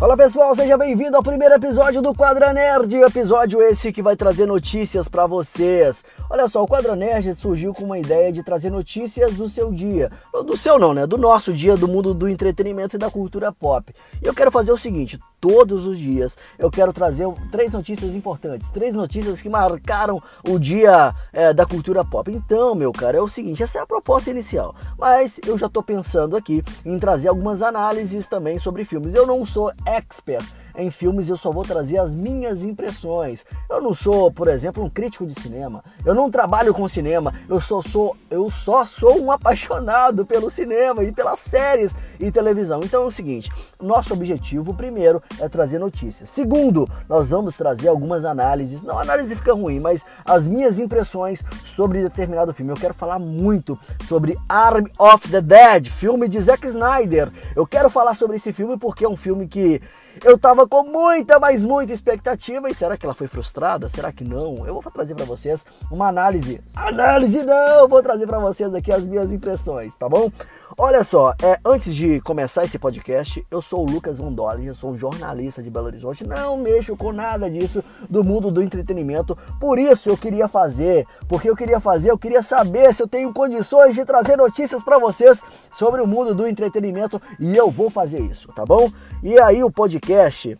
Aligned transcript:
Fala 0.00 0.16
pessoal, 0.16 0.54
seja 0.54 0.78
bem-vindo 0.78 1.14
ao 1.14 1.22
primeiro 1.22 1.54
episódio 1.54 2.00
do 2.00 2.14
Quadra 2.14 2.54
Nerd, 2.54 2.96
episódio 2.96 3.60
esse 3.60 3.92
que 3.92 4.00
vai 4.00 4.16
trazer 4.16 4.46
notícias 4.46 5.10
para 5.10 5.26
vocês. 5.26 6.02
Olha 6.30 6.48
só, 6.48 6.62
o 6.62 6.66
Quadra 6.66 6.96
Nerd 6.96 7.34
surgiu 7.34 7.74
com 7.74 7.84
uma 7.84 7.98
ideia 7.98 8.32
de 8.32 8.42
trazer 8.42 8.70
notícias 8.70 9.34
do 9.34 9.46
seu 9.46 9.70
dia, 9.70 10.10
do 10.46 10.56
seu 10.56 10.78
não, 10.78 10.94
né, 10.94 11.06
do 11.06 11.18
nosso 11.18 11.52
dia, 11.52 11.76
do 11.76 11.86
mundo 11.86 12.14
do 12.14 12.30
entretenimento 12.30 12.96
e 12.96 12.98
da 12.98 13.10
cultura 13.10 13.52
pop. 13.52 13.92
E 14.22 14.26
eu 14.26 14.32
quero 14.32 14.50
fazer 14.50 14.72
o 14.72 14.78
seguinte, 14.78 15.18
todos 15.38 15.86
os 15.86 15.98
dias 15.98 16.36
eu 16.58 16.70
quero 16.70 16.94
trazer 16.94 17.26
três 17.52 17.74
notícias 17.74 18.14
importantes, 18.14 18.70
três 18.70 18.94
notícias 18.94 19.42
que 19.42 19.50
marcaram 19.50 20.18
o 20.48 20.58
dia 20.58 21.14
é, 21.30 21.52
da 21.52 21.66
cultura 21.66 22.02
pop. 22.02 22.30
Então, 22.32 22.74
meu 22.74 22.90
cara, 22.90 23.18
é 23.18 23.20
o 23.20 23.28
seguinte, 23.28 23.62
essa 23.62 23.78
é 23.78 23.82
a 23.82 23.86
proposta 23.86 24.30
inicial, 24.30 24.74
mas 24.98 25.38
eu 25.46 25.58
já 25.58 25.68
tô 25.68 25.82
pensando 25.82 26.38
aqui 26.38 26.64
em 26.86 26.98
trazer 26.98 27.28
algumas 27.28 27.60
análises 27.60 28.26
também 28.26 28.58
sobre 28.58 28.82
filmes. 28.86 29.12
Eu 29.12 29.26
não 29.26 29.44
sou 29.44 29.70
expert 29.90 30.44
em 30.80 30.90
filmes, 30.90 31.28
eu 31.28 31.36
só 31.36 31.50
vou 31.50 31.64
trazer 31.64 31.98
as 31.98 32.16
minhas 32.16 32.64
impressões. 32.64 33.44
Eu 33.68 33.80
não 33.80 33.92
sou, 33.92 34.30
por 34.30 34.48
exemplo, 34.48 34.82
um 34.82 34.90
crítico 34.90 35.26
de 35.26 35.34
cinema. 35.34 35.84
Eu 36.04 36.14
não 36.14 36.30
trabalho 36.30 36.72
com 36.72 36.88
cinema. 36.88 37.34
Eu 37.48 37.60
só 37.60 37.82
sou, 37.82 38.16
eu 38.30 38.50
só 38.50 38.86
sou 38.86 39.20
um 39.20 39.30
apaixonado 39.30 40.24
pelo 40.24 40.50
cinema 40.50 41.02
e 41.04 41.12
pelas 41.12 41.40
séries 41.40 41.94
e 42.18 42.30
televisão. 42.30 42.80
Então 42.82 43.02
é 43.02 43.06
o 43.06 43.10
seguinte, 43.10 43.50
nosso 43.80 44.12
objetivo 44.12 44.74
primeiro 44.74 45.22
é 45.38 45.48
trazer 45.48 45.78
notícias. 45.78 46.30
Segundo, 46.30 46.88
nós 47.08 47.30
vamos 47.30 47.54
trazer 47.54 47.88
algumas 47.88 48.24
análises. 48.24 48.82
Não, 48.82 48.98
a 48.98 49.02
análise 49.02 49.36
fica 49.36 49.52
ruim, 49.52 49.80
mas 49.80 50.04
as 50.24 50.46
minhas 50.48 50.80
impressões 50.80 51.44
sobre 51.64 52.02
determinado 52.02 52.54
filme. 52.54 52.72
Eu 52.72 52.76
quero 52.76 52.94
falar 52.94 53.18
muito 53.18 53.78
sobre 54.08 54.38
Arm 54.48 54.86
of 54.98 55.28
the 55.28 55.40
Dead, 55.40 55.88
filme 55.88 56.28
de 56.28 56.40
Zack 56.40 56.66
Snyder. 56.66 57.30
Eu 57.54 57.66
quero 57.66 57.90
falar 57.90 58.14
sobre 58.14 58.36
esse 58.36 58.52
filme 58.52 58.76
porque 58.76 59.04
é 59.04 59.08
um 59.08 59.16
filme 59.16 59.48
que 59.48 59.80
eu 60.24 60.38
tava 60.38 60.66
com 60.66 60.84
muita, 60.84 61.38
mas 61.38 61.64
muita 61.64 61.92
expectativa. 61.92 62.68
E 62.70 62.74
será 62.74 62.96
que 62.96 63.04
ela 63.04 63.14
foi 63.14 63.26
frustrada? 63.26 63.88
Será 63.88 64.12
que 64.12 64.24
não? 64.24 64.66
Eu 64.66 64.80
vou 64.80 64.82
trazer 64.92 65.14
para 65.14 65.24
vocês 65.24 65.66
uma 65.90 66.08
análise. 66.08 66.60
Análise 66.74 67.42
não! 67.42 67.88
Vou 67.88 68.02
trazer 68.02 68.26
para 68.26 68.38
vocês 68.38 68.74
aqui 68.74 68.92
as 68.92 69.06
minhas 69.06 69.32
impressões, 69.32 69.96
tá 69.96 70.08
bom? 70.08 70.30
Olha 70.78 71.02
só, 71.02 71.34
é, 71.42 71.58
antes 71.64 71.94
de 71.94 72.20
começar 72.20 72.64
esse 72.64 72.78
podcast, 72.78 73.44
eu 73.50 73.60
sou 73.60 73.80
o 73.80 73.90
Lucas 73.90 74.18
Vondoli, 74.18 74.66
eu 74.66 74.74
sou 74.74 74.92
um 74.92 74.96
jornalista 74.96 75.60
de 75.60 75.68
Belo 75.68 75.86
Horizonte. 75.86 76.26
Não 76.26 76.56
mexo 76.56 76.96
com 76.96 77.12
nada 77.12 77.50
disso 77.50 77.82
do 78.08 78.22
mundo 78.22 78.52
do 78.52 78.62
entretenimento. 78.62 79.36
Por 79.58 79.80
isso 79.80 80.08
eu 80.08 80.16
queria 80.16 80.46
fazer, 80.46 81.06
porque 81.28 81.50
eu 81.50 81.56
queria 81.56 81.80
fazer, 81.80 82.10
eu 82.10 82.18
queria 82.18 82.42
saber 82.42 82.94
se 82.94 83.02
eu 83.02 83.08
tenho 83.08 83.32
condições 83.32 83.96
de 83.96 84.04
trazer 84.04 84.36
notícias 84.36 84.82
para 84.82 84.98
vocês 84.98 85.42
sobre 85.72 86.00
o 86.00 86.06
mundo 86.06 86.34
do 86.34 86.46
entretenimento 86.46 87.20
e 87.38 87.56
eu 87.56 87.68
vou 87.68 87.90
fazer 87.90 88.20
isso, 88.20 88.48
tá 88.48 88.64
bom? 88.64 88.90
E 89.24 89.38
aí 89.40 89.64
o 89.64 89.72
podcast 89.72 90.56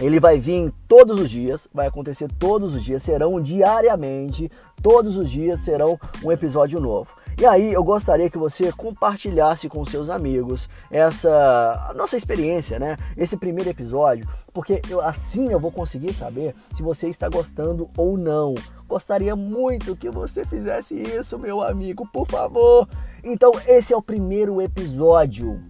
ele 0.00 0.18
vai 0.18 0.38
vir 0.38 0.72
todos 0.88 1.18
os 1.20 1.30
dias, 1.30 1.68
vai 1.72 1.86
acontecer 1.86 2.28
todos 2.38 2.74
os 2.74 2.82
dias, 2.84 3.02
serão 3.02 3.40
diariamente, 3.40 4.50
todos 4.82 5.16
os 5.16 5.30
dias 5.30 5.60
serão 5.60 5.98
um 6.22 6.32
episódio 6.32 6.80
novo. 6.80 7.14
E 7.38 7.44
aí 7.44 7.70
eu 7.70 7.84
gostaria 7.84 8.30
que 8.30 8.38
você 8.38 8.72
compartilhasse 8.72 9.68
com 9.68 9.84
seus 9.84 10.08
amigos 10.08 10.70
essa 10.90 11.92
nossa 11.94 12.16
experiência, 12.16 12.78
né? 12.78 12.96
Esse 13.14 13.36
primeiro 13.36 13.68
episódio, 13.68 14.26
porque 14.54 14.80
eu, 14.88 15.02
assim 15.02 15.52
eu 15.52 15.60
vou 15.60 15.70
conseguir 15.70 16.14
saber 16.14 16.54
se 16.72 16.82
você 16.82 17.10
está 17.10 17.28
gostando 17.28 17.90
ou 17.94 18.16
não. 18.16 18.54
Gostaria 18.88 19.36
muito 19.36 19.94
que 19.94 20.08
você 20.08 20.46
fizesse 20.46 20.94
isso, 20.94 21.38
meu 21.38 21.60
amigo, 21.60 22.08
por 22.10 22.26
favor. 22.26 22.88
Então 23.22 23.52
esse 23.66 23.92
é 23.92 23.96
o 23.96 24.02
primeiro 24.02 24.62
episódio. 24.62 25.62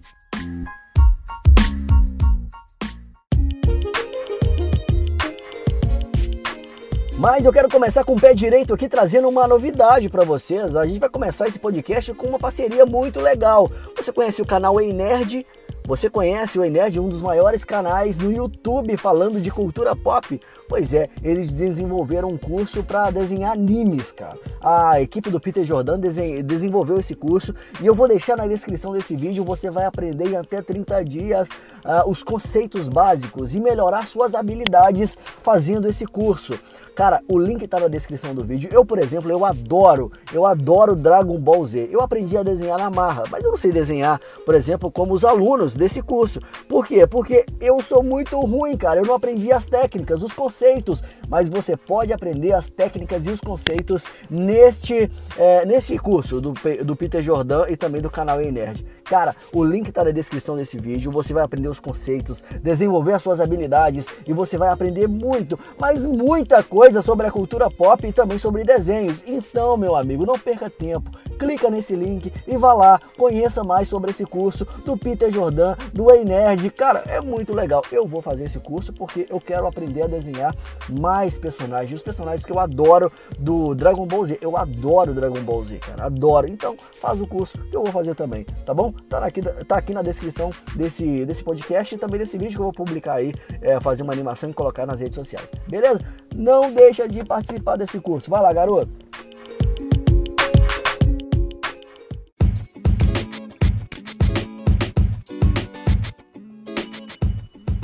Mas 7.17 7.45
eu 7.45 7.51
quero 7.51 7.67
começar 7.67 8.03
com 8.03 8.13
o 8.13 8.21
pé 8.21 8.35
direito 8.35 8.75
aqui 8.75 8.87
trazendo 8.87 9.27
uma 9.27 9.47
novidade 9.47 10.07
para 10.07 10.23
vocês. 10.23 10.75
A 10.75 10.85
gente 10.85 10.99
vai 10.99 11.09
começar 11.09 11.47
esse 11.47 11.57
podcast 11.57 12.13
com 12.13 12.27
uma 12.27 12.37
parceria 12.37 12.85
muito 12.85 13.19
legal. 13.19 13.71
Você 13.95 14.13
conhece 14.13 14.39
o 14.39 14.45
canal 14.45 14.79
Ei 14.79 14.93
Nerd? 14.93 15.43
Você 15.87 16.11
conhece 16.11 16.59
o 16.59 16.63
Ei 16.63 16.69
Nerd, 16.69 16.99
um 16.99 17.09
dos 17.09 17.23
maiores 17.23 17.63
canais 17.63 18.19
no 18.19 18.31
YouTube 18.31 18.95
falando 18.97 19.41
de 19.41 19.49
cultura 19.49 19.95
pop? 19.95 20.39
Pois 20.69 20.93
é, 20.93 21.09
eles 21.23 21.47
desenvolveram 21.55 22.27
um 22.27 22.37
curso 22.37 22.83
para 22.83 23.09
desenhar 23.09 23.53
animes, 23.53 24.11
cara. 24.11 24.37
A 24.61 25.01
equipe 25.01 25.31
do 25.31 25.39
Peter 25.39 25.63
Jordan 25.63 25.99
desenvolveu 26.43 26.99
esse 26.99 27.15
curso 27.15 27.55
e 27.81 27.87
eu 27.87 27.95
vou 27.95 28.07
deixar 28.07 28.37
na 28.37 28.45
descrição 28.45 28.91
desse 28.91 29.15
vídeo. 29.15 29.43
Você 29.45 29.71
vai 29.71 29.85
aprender 29.85 30.27
em 30.27 30.35
até 30.35 30.61
30 30.61 31.03
dias 31.03 31.49
uh, 31.49 32.07
os 32.07 32.21
conceitos 32.21 32.87
básicos 32.87 33.55
e 33.55 33.59
melhorar 33.59 34.05
suas 34.05 34.35
habilidades 34.35 35.17
fazendo 35.41 35.87
esse 35.87 36.05
curso. 36.05 36.59
Cara, 36.97 37.21
o 37.29 37.37
link 37.37 37.61
está 37.61 37.79
na 37.79 37.87
descrição 37.87 38.33
do 38.33 38.43
vídeo. 38.43 38.71
Eu, 38.73 38.83
por 38.83 38.97
exemplo, 38.97 39.29
eu 39.29 39.45
adoro, 39.45 40.11
eu 40.33 40.47
adoro 40.47 40.95
Dragon 40.95 41.37
Ball 41.37 41.63
Z. 41.63 41.87
Eu 41.91 42.01
aprendi 42.01 42.35
a 42.35 42.41
desenhar 42.41 42.79
na 42.79 42.89
marra, 42.89 43.21
mas 43.29 43.43
eu 43.43 43.51
não 43.51 43.57
sei 43.57 43.71
desenhar, 43.71 44.19
por 44.43 44.55
exemplo, 44.55 44.91
como 44.91 45.13
os 45.13 45.23
alunos 45.23 45.75
desse 45.75 46.01
curso. 46.01 46.39
Por 46.67 46.87
quê? 46.87 47.05
Porque 47.05 47.45
eu 47.61 47.83
sou 47.83 48.01
muito 48.01 48.39
ruim, 48.39 48.75
cara. 48.75 48.99
Eu 48.99 49.05
não 49.05 49.13
aprendi 49.13 49.51
as 49.51 49.63
técnicas, 49.63 50.23
os 50.23 50.33
conceitos, 50.33 51.03
mas 51.29 51.47
você 51.49 51.77
pode 51.77 52.11
aprender 52.11 52.53
as 52.53 52.67
técnicas 52.67 53.27
e 53.27 53.29
os 53.29 53.39
conceitos 53.39 54.05
neste, 54.27 55.07
é, 55.37 55.67
neste 55.67 55.99
curso 55.99 56.41
do, 56.41 56.53
do 56.83 56.95
Peter 56.95 57.21
Jordan 57.21 57.67
e 57.69 57.77
também 57.77 58.01
do 58.01 58.09
canal 58.09 58.41
e 58.41 58.51
Nerd. 58.51 58.83
Cara, 59.09 59.35
o 59.53 59.63
link 59.63 59.87
está 59.87 60.03
na 60.03 60.11
descrição 60.11 60.57
desse 60.57 60.77
vídeo. 60.77 61.11
Você 61.11 61.33
vai 61.33 61.43
aprender 61.43 61.69
os 61.69 61.79
conceitos, 61.79 62.43
desenvolver 62.61 63.13
as 63.13 63.23
suas 63.23 63.39
habilidades 63.39 64.07
e 64.27 64.33
você 64.33 64.57
vai 64.57 64.69
aprender 64.69 65.07
muito, 65.07 65.57
mas 65.79 66.05
muita 66.05 66.61
coisa 66.61 67.01
sobre 67.01 67.25
a 67.25 67.31
cultura 67.31 67.69
pop 67.69 68.05
e 68.05 68.11
também 68.11 68.37
sobre 68.37 68.63
desenhos. 68.63 69.23
Então, 69.25 69.77
meu 69.77 69.95
amigo, 69.95 70.25
não 70.25 70.37
perca 70.37 70.69
tempo. 70.69 71.09
Clica 71.37 71.69
nesse 71.69 71.95
link 71.95 72.31
e 72.47 72.57
vá 72.57 72.73
lá, 72.73 72.99
conheça 73.17 73.63
mais 73.63 73.87
sobre 73.87 74.11
esse 74.11 74.25
curso 74.25 74.65
do 74.85 74.97
Peter 74.97 75.31
Jordan, 75.31 75.75
do 75.93 76.11
Ei 76.11 76.23
Nerd. 76.23 76.69
Cara, 76.71 77.03
é 77.07 77.21
muito 77.21 77.53
legal. 77.53 77.83
Eu 77.91 78.07
vou 78.07 78.21
fazer 78.21 78.45
esse 78.45 78.59
curso 78.59 78.91
porque 78.93 79.25
eu 79.29 79.39
quero 79.39 79.67
aprender 79.67 80.03
a 80.03 80.07
desenhar 80.07 80.55
mais 80.89 81.39
personagens, 81.39 81.99
os 81.99 82.03
personagens 82.03 82.45
que 82.45 82.51
eu 82.51 82.59
adoro 82.59 83.11
do 83.39 83.75
Dragon 83.75 84.05
Ball 84.05 84.25
Z. 84.25 84.37
Eu 84.41 84.57
adoro 84.57 85.13
Dragon 85.13 85.41
Ball 85.41 85.63
Z, 85.63 85.77
cara, 85.77 86.05
adoro. 86.05 86.47
Então, 86.47 86.75
faz 86.93 87.21
o 87.21 87.27
curso 87.27 87.57
que 87.69 87.75
eu 87.75 87.83
vou 87.83 87.91
fazer 87.91 88.15
também, 88.15 88.45
tá 88.65 88.73
bom? 88.73 88.91
Tá 89.09 89.19
aqui, 89.19 89.41
tá 89.41 89.77
aqui 89.77 89.93
na 89.93 90.01
descrição 90.01 90.49
desse, 90.75 91.25
desse 91.25 91.43
podcast 91.43 91.95
e 91.95 91.97
também 91.97 92.19
desse 92.19 92.37
vídeo 92.37 92.55
que 92.55 92.61
eu 92.61 92.65
vou 92.65 92.73
publicar 92.73 93.15
aí, 93.15 93.33
é, 93.61 93.79
fazer 93.79 94.03
uma 94.03 94.13
animação 94.13 94.49
e 94.49 94.53
colocar 94.53 94.85
nas 94.85 95.01
redes 95.01 95.15
sociais. 95.15 95.51
Beleza? 95.67 96.03
Não 96.35 96.71
deixa 96.71 97.07
de 97.07 97.23
participar 97.23 97.77
desse 97.77 97.99
curso. 97.99 98.29
Vai 98.29 98.41
lá, 98.41 98.53
garoto! 98.53 98.89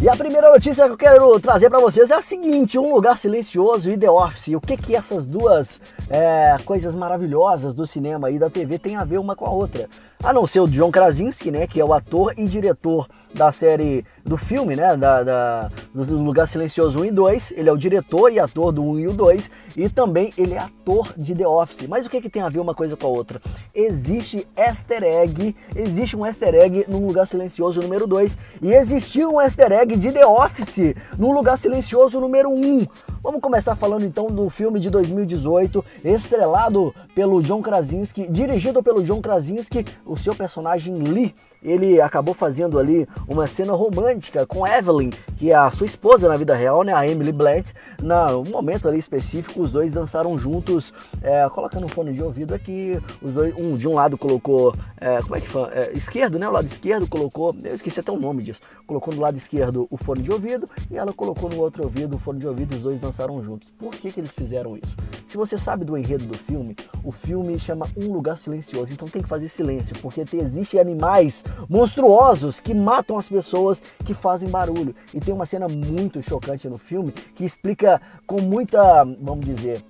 E 0.04 0.10
a 0.10 0.18
primeira 0.18 0.52
notícia 0.52 0.84
que 0.86 0.92
eu 0.92 0.98
quero 0.98 1.40
trazer 1.40 1.70
para 1.70 1.80
vocês 1.80 2.12
é 2.12 2.16
a 2.16 2.22
seguinte: 2.22 2.78
Um 2.78 2.94
Lugar 2.94 3.18
Silencioso 3.18 3.90
e 3.90 3.98
The 3.98 4.12
Office. 4.12 4.50
O 4.50 4.60
que 4.60 4.76
que 4.76 4.94
essas 4.98 5.26
duas 5.26 5.80
é, 6.10 6.58
coisas 6.66 6.94
maravilhosas 6.94 7.74
do 7.74 7.88
cinema 7.88 8.30
e 8.30 8.38
da 8.38 8.50
TV 8.50 8.78
têm 8.78 8.98
a 8.98 9.06
ver 9.06 9.18
uma 9.18 9.34
com 9.34 9.46
a 9.46 9.50
outra? 9.50 9.88
A 10.24 10.32
não 10.32 10.48
ser 10.48 10.62
o 10.62 10.68
John 10.70 10.90
Krasinski, 10.90 11.52
né, 11.52 11.68
que 11.68 11.82
é 11.82 11.84
o 11.84 11.94
ator 11.94 12.34
e 12.38 12.46
diretor 12.46 13.10
da 13.34 13.52
série, 13.52 14.06
do 14.24 14.38
filme, 14.38 14.74
né, 14.74 14.96
da, 14.96 15.22
da, 15.22 15.72
do 15.94 16.18
Lugar 16.18 16.48
Silencioso 16.48 17.00
1 17.00 17.06
e 17.06 17.12
2. 17.12 17.54
Ele 17.58 17.68
é 17.68 17.74
o 17.74 17.78
diretor 17.78 18.32
e 18.32 18.40
ator 18.40 18.72
do 18.72 18.82
1 18.82 19.00
e 19.00 19.08
o 19.10 19.14
2. 19.14 19.52
E 19.76 19.90
também 19.90 20.32
ele 20.38 20.54
é 20.54 20.60
ator 20.60 21.12
de 21.18 21.36
The 21.36 21.46
Office. 21.46 21.88
Mas 21.90 22.06
o 22.06 22.10
que, 22.10 22.22
que 22.22 22.30
tem 22.30 22.42
a 22.42 22.48
ver 22.48 22.60
uma 22.60 22.74
coisa 22.74 22.96
com 22.96 23.06
a 23.06 23.10
outra? 23.10 23.42
Existe 23.76 24.48
easter 24.56 25.04
egg, 25.04 25.54
existe 25.76 26.16
um 26.16 26.26
easter 26.26 26.56
egg 26.56 26.86
no 26.88 27.06
Lugar 27.06 27.28
Silencioso 27.28 27.82
número 27.82 28.08
2. 28.08 28.38
E 28.62 28.72
existiu 28.72 29.34
um 29.34 29.42
easter 29.42 29.74
egg 29.74 29.98
de 29.98 30.10
The 30.10 30.26
Office 30.26 30.96
no 31.18 31.34
Lugar 31.34 31.58
Silencioso 31.58 32.22
número 32.22 32.50
1. 32.50 32.88
Vamos 33.24 33.40
começar 33.40 33.74
falando 33.78 34.04
então 34.04 34.28
do 34.28 34.50
filme 34.50 34.82
de 34.82 34.90
2018, 34.90 35.86
estrelado 36.04 36.94
pelo 37.16 37.42
John 37.42 37.62
Krasinski, 37.62 38.30
dirigido 38.30 38.84
pelo 38.84 39.02
John 39.02 39.22
Krasinski, 39.22 39.86
o 40.06 40.18
seu 40.18 40.36
personagem 40.36 40.94
Lee, 40.96 41.34
ele 41.64 42.02
acabou 42.02 42.34
fazendo 42.34 42.78
ali 42.78 43.08
uma 43.26 43.48
cena 43.48 43.72
romântica 43.72 44.46
com 44.46 44.68
Evelyn, 44.68 45.10
que 45.38 45.52
é 45.52 45.56
a 45.56 45.72
sua 45.72 45.86
esposa 45.86 46.28
na 46.28 46.36
vida 46.36 46.54
real, 46.54 46.84
né, 46.84 46.94
a 46.94 47.08
Emily 47.08 47.32
Blunt. 47.32 47.72
No 48.02 48.44
momento 48.44 48.90
ali 48.90 49.00
específico, 49.00 49.62
os 49.62 49.72
dois 49.72 49.94
dançaram 49.94 50.38
juntos, 50.38 50.94
é, 51.22 51.48
colocando 51.50 51.86
um 51.86 51.90
fone 51.90 52.12
de 52.12 52.22
ouvido 52.22 52.54
aqui. 52.54 53.00
Os 53.22 53.34
dois, 53.34 53.56
um 53.56 53.78
de 53.78 53.88
um 53.88 53.94
lado 53.94 54.18
colocou, 54.18 54.76
é, 55.00 55.22
como 55.22 55.38
é 55.38 55.42
que 55.42 55.48
fala? 55.48 55.72
É, 55.74 55.94
esquerdo, 55.94 56.38
né? 56.38 56.50
O 56.50 56.52
lado 56.52 56.68
esquerdo 56.68 57.08
colocou, 57.08 57.56
eu 57.64 57.76
esqueci 57.76 58.02
até 58.02 58.12
o 58.12 58.20
nome 58.20 58.44
disso. 58.44 58.60
Colocou 58.86 59.14
no 59.14 59.22
lado 59.22 59.38
esquerdo 59.38 59.88
o 59.90 59.96
fone 59.96 60.22
de 60.22 60.32
ouvido 60.32 60.70
e 60.92 60.98
ela 60.98 61.14
colocou 61.14 61.50
no 61.50 61.62
outro 61.62 61.84
ouvido 61.84 62.18
o 62.18 62.20
fone 62.20 62.40
de 62.40 62.48
ouvido. 62.48 62.76
Os 62.76 62.82
dois 62.82 63.00
dançaram 63.00 63.13
juntos. 63.42 63.70
Por 63.78 63.92
que 63.92 64.12
que 64.12 64.20
eles 64.20 64.32
fizeram 64.32 64.78
isso? 64.78 64.96
se 65.34 65.38
você 65.38 65.58
sabe 65.58 65.84
do 65.84 65.98
enredo 65.98 66.28
do 66.28 66.38
filme, 66.38 66.76
o 67.04 67.12
filme 67.12 67.58
chama 67.58 67.88
Um 67.98 68.14
Lugar 68.14 68.38
Silencioso, 68.38 68.94
então 68.94 69.08
tem 69.08 69.20
que 69.20 69.28
fazer 69.28 69.48
silêncio, 69.48 69.96
porque 70.00 70.24
existem 70.32 70.80
animais 70.80 71.44
monstruosos 71.68 72.60
que 72.60 72.72
matam 72.72 73.18
as 73.18 73.28
pessoas 73.28 73.82
que 74.06 74.14
fazem 74.14 74.48
barulho. 74.48 74.96
E 75.12 75.20
tem 75.20 75.34
uma 75.34 75.48
cena 75.48 75.68
muito 75.68 76.22
chocante 76.22 76.70
no 76.70 76.78
filme 76.78 77.12
que 77.12 77.44
explica 77.44 78.00
com 78.28 78.42
muita, 78.42 79.04
vamos 79.20 79.44
dizer, 79.44 79.84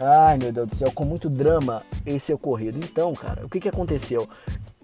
ai 0.00 0.38
meu 0.38 0.50
Deus 0.50 0.68
do 0.68 0.74
céu, 0.74 0.90
com 0.90 1.04
muito 1.04 1.28
drama 1.28 1.82
esse 2.06 2.32
ocorrido. 2.32 2.78
Então, 2.78 3.12
cara, 3.12 3.44
o 3.44 3.50
que, 3.50 3.60
que 3.60 3.68
aconteceu? 3.68 4.26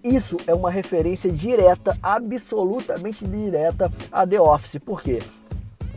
Isso 0.04 0.36
é 0.46 0.52
uma 0.52 0.70
referência 0.70 1.32
direta, 1.32 1.96
absolutamente 2.02 3.26
direta 3.26 3.90
a 4.12 4.26
The 4.26 4.38
Office. 4.38 4.76
Por 4.76 5.00
quê? 5.00 5.20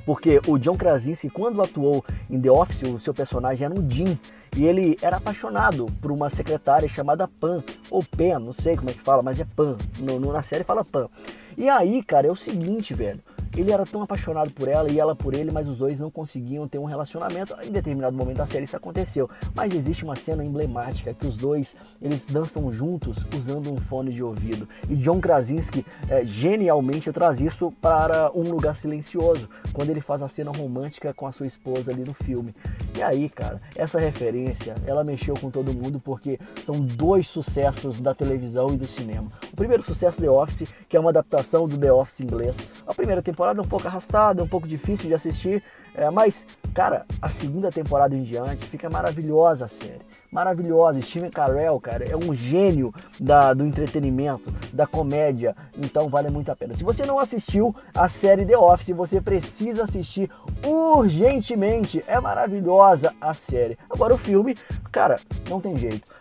Porque 0.06 0.40
o 0.48 0.58
John 0.58 0.78
Krasinski, 0.78 1.30
quando 1.30 1.62
atuou 1.62 2.06
em 2.30 2.40
The 2.40 2.52
Office, 2.52 2.84
o 2.84 3.00
seu 3.00 3.14
personagem 3.14 3.66
era 3.66 3.74
um 3.74 3.90
Jim. 3.90 4.18
E 4.56 4.64
ele 4.64 4.98
era 5.02 5.18
apaixonado 5.18 5.86
por 6.02 6.12
uma 6.12 6.30
secretária 6.30 6.88
chamada 6.88 7.28
Pan, 7.28 7.62
ou 7.92 8.02
Pen, 8.02 8.40
não 8.40 8.54
sei 8.54 8.78
como 8.78 8.90
é 8.90 8.94
que 8.94 9.02
fala, 9.02 9.22
mas 9.22 9.40
é 9.42 9.46
Pan. 9.46 9.78
No, 10.00 10.18
no, 10.18 10.32
na 10.32 10.44
série 10.44 10.64
fala 10.64 10.86
Pan. 10.86 11.10
E 11.58 11.68
aí, 11.68 12.02
cara, 12.02 12.28
é 12.28 12.32
o 12.32 12.36
seguinte, 12.36 12.94
velho. 12.94 13.20
Ele 13.56 13.72
era 13.72 13.86
tão 13.86 14.02
apaixonado 14.02 14.52
por 14.52 14.68
ela 14.68 14.92
e 14.92 15.00
ela 15.00 15.16
por 15.16 15.34
ele, 15.34 15.52
mas 15.52 15.68
os 15.68 15.78
dois 15.78 16.00
não 16.00 16.12
conseguiam 16.12 16.68
ter 16.68 16.78
um 16.78 16.86
relacionamento. 16.86 17.56
Em 17.64 17.72
determinado 17.72 18.16
momento 18.16 18.38
da 18.38 18.46
série 18.46 18.66
isso 18.66 18.76
aconteceu. 18.76 19.30
Mas 19.54 19.74
existe 19.74 20.04
uma 20.04 20.16
cena 20.16 20.44
emblemática 20.44 21.14
que 21.14 21.26
os 21.26 21.38
dois 21.38 21.76
eles 22.02 22.26
dançam 22.26 22.72
juntos 22.72 23.26
usando 23.36 23.72
um 23.72 23.78
fone 23.78 24.12
de 24.12 24.22
ouvido. 24.22 24.68
E 24.90 24.96
John 24.96 25.20
Krasinski 25.20 25.86
é, 26.10 26.26
genialmente 26.26 27.12
traz 27.12 27.40
isso 27.40 27.72
para 27.82 28.32
um 28.34 28.44
lugar 28.44 28.76
silencioso, 28.76 29.50
quando 29.74 29.90
ele 29.90 30.02
faz 30.02 30.22
a 30.22 30.28
cena 30.28 30.52
romântica 30.52 31.14
com 31.14 31.26
a 31.26 31.32
sua 31.32 31.48
esposa 31.48 31.92
ali 31.92 32.04
no 32.04 32.14
filme. 32.14 32.54
E 32.96 33.04
aí, 33.04 33.30
cara, 33.30 33.62
essa 33.76 34.00
referência, 34.00 34.76
ela 34.86 35.04
mexeu 35.04 35.36
com 35.36 35.50
todo 35.50 35.74
mundo 35.74 36.00
porque 36.00 36.40
são 36.64 36.80
dois 36.80 37.28
sucessos 37.28 38.00
da 38.00 38.14
televisão 38.14 38.74
e 38.74 38.78
do 38.78 38.88
cinema. 38.88 39.32
O 39.52 39.56
primeiro 39.56 39.84
sucesso 39.84 40.22
The 40.22 40.30
Office, 40.30 40.68
que 40.90 40.98
é 40.98 41.00
uma 41.00 41.10
adaptação 41.10 41.68
do 41.68 41.78
The 41.78 41.92
Office 41.92 42.22
inglês. 42.22 42.68
A 42.88 42.94
primeira 42.94 43.22
temporada 43.22 43.36
temporada 43.36 43.62
um 43.62 43.68
pouco 43.68 43.88
arrastada, 43.88 44.42
um 44.42 44.48
pouco 44.48 44.68
difícil 44.68 45.10
de 45.10 45.14
assistir, 45.14 45.62
é, 45.98 46.10
mas, 46.10 46.46
cara, 46.74 47.06
a 47.22 47.30
segunda 47.30 47.72
temporada 47.72 48.16
em 48.16 48.22
diante 48.22 48.66
fica 48.66 48.90
maravilhosa 48.90 49.66
a 49.66 49.68
série. 49.68 50.02
Maravilhosa. 50.32 51.02
Steven 51.02 51.30
Carell, 51.30 51.80
cara, 51.80 52.04
é 52.04 52.16
um 52.16 52.34
gênio 52.34 52.94
da, 53.20 53.54
do 53.54 53.66
entretenimento, 53.66 54.54
da 54.74 54.86
comédia, 54.86 55.56
então 55.78 56.10
vale 56.10 56.30
muito 56.30 56.52
a 56.52 56.56
pena. 56.56 56.76
Se 56.76 56.84
você 56.84 57.06
não 57.06 57.18
assistiu 57.18 57.74
a 57.94 58.10
série 58.10 58.46
The 58.46 58.58
Office, 58.58 58.90
você 58.90 59.22
precisa 59.22 59.86
assistir 59.86 60.30
urgentemente. 60.66 62.04
É 62.08 62.20
maravilhosa 62.20 63.14
a 63.22 63.34
série. 63.34 63.78
Agora 63.90 64.14
o 64.14 64.18
filme, 64.18 64.56
cara, 64.92 65.18
não 65.50 65.62
tem 65.62 65.78
jeito. 65.78 66.14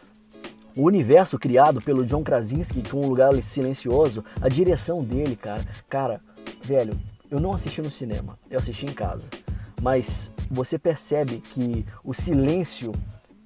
O 0.77 0.83
universo 0.83 1.39
criado 1.39 1.81
pelo 1.81 2.05
John 2.05 2.23
Krasinski, 2.23 2.83
com 2.89 3.01
um 3.01 3.09
lugar 3.09 3.33
silencioso, 3.43 4.25
a 4.41 4.49
direção 4.49 5.05
dele, 5.05 5.37
cara, 5.37 5.65
cara, 5.89 6.21
velho, 6.65 6.97
eu 7.31 7.41
não 7.41 7.53
assisti 7.53 7.81
no 7.81 7.91
cinema, 7.91 8.39
eu 8.51 8.59
assisti 8.59 8.87
em 8.87 8.93
casa. 8.93 9.25
Mas 9.85 10.31
você 10.51 10.79
percebe 10.79 11.43
que 11.53 11.85
o 12.03 12.15
silêncio 12.15 12.91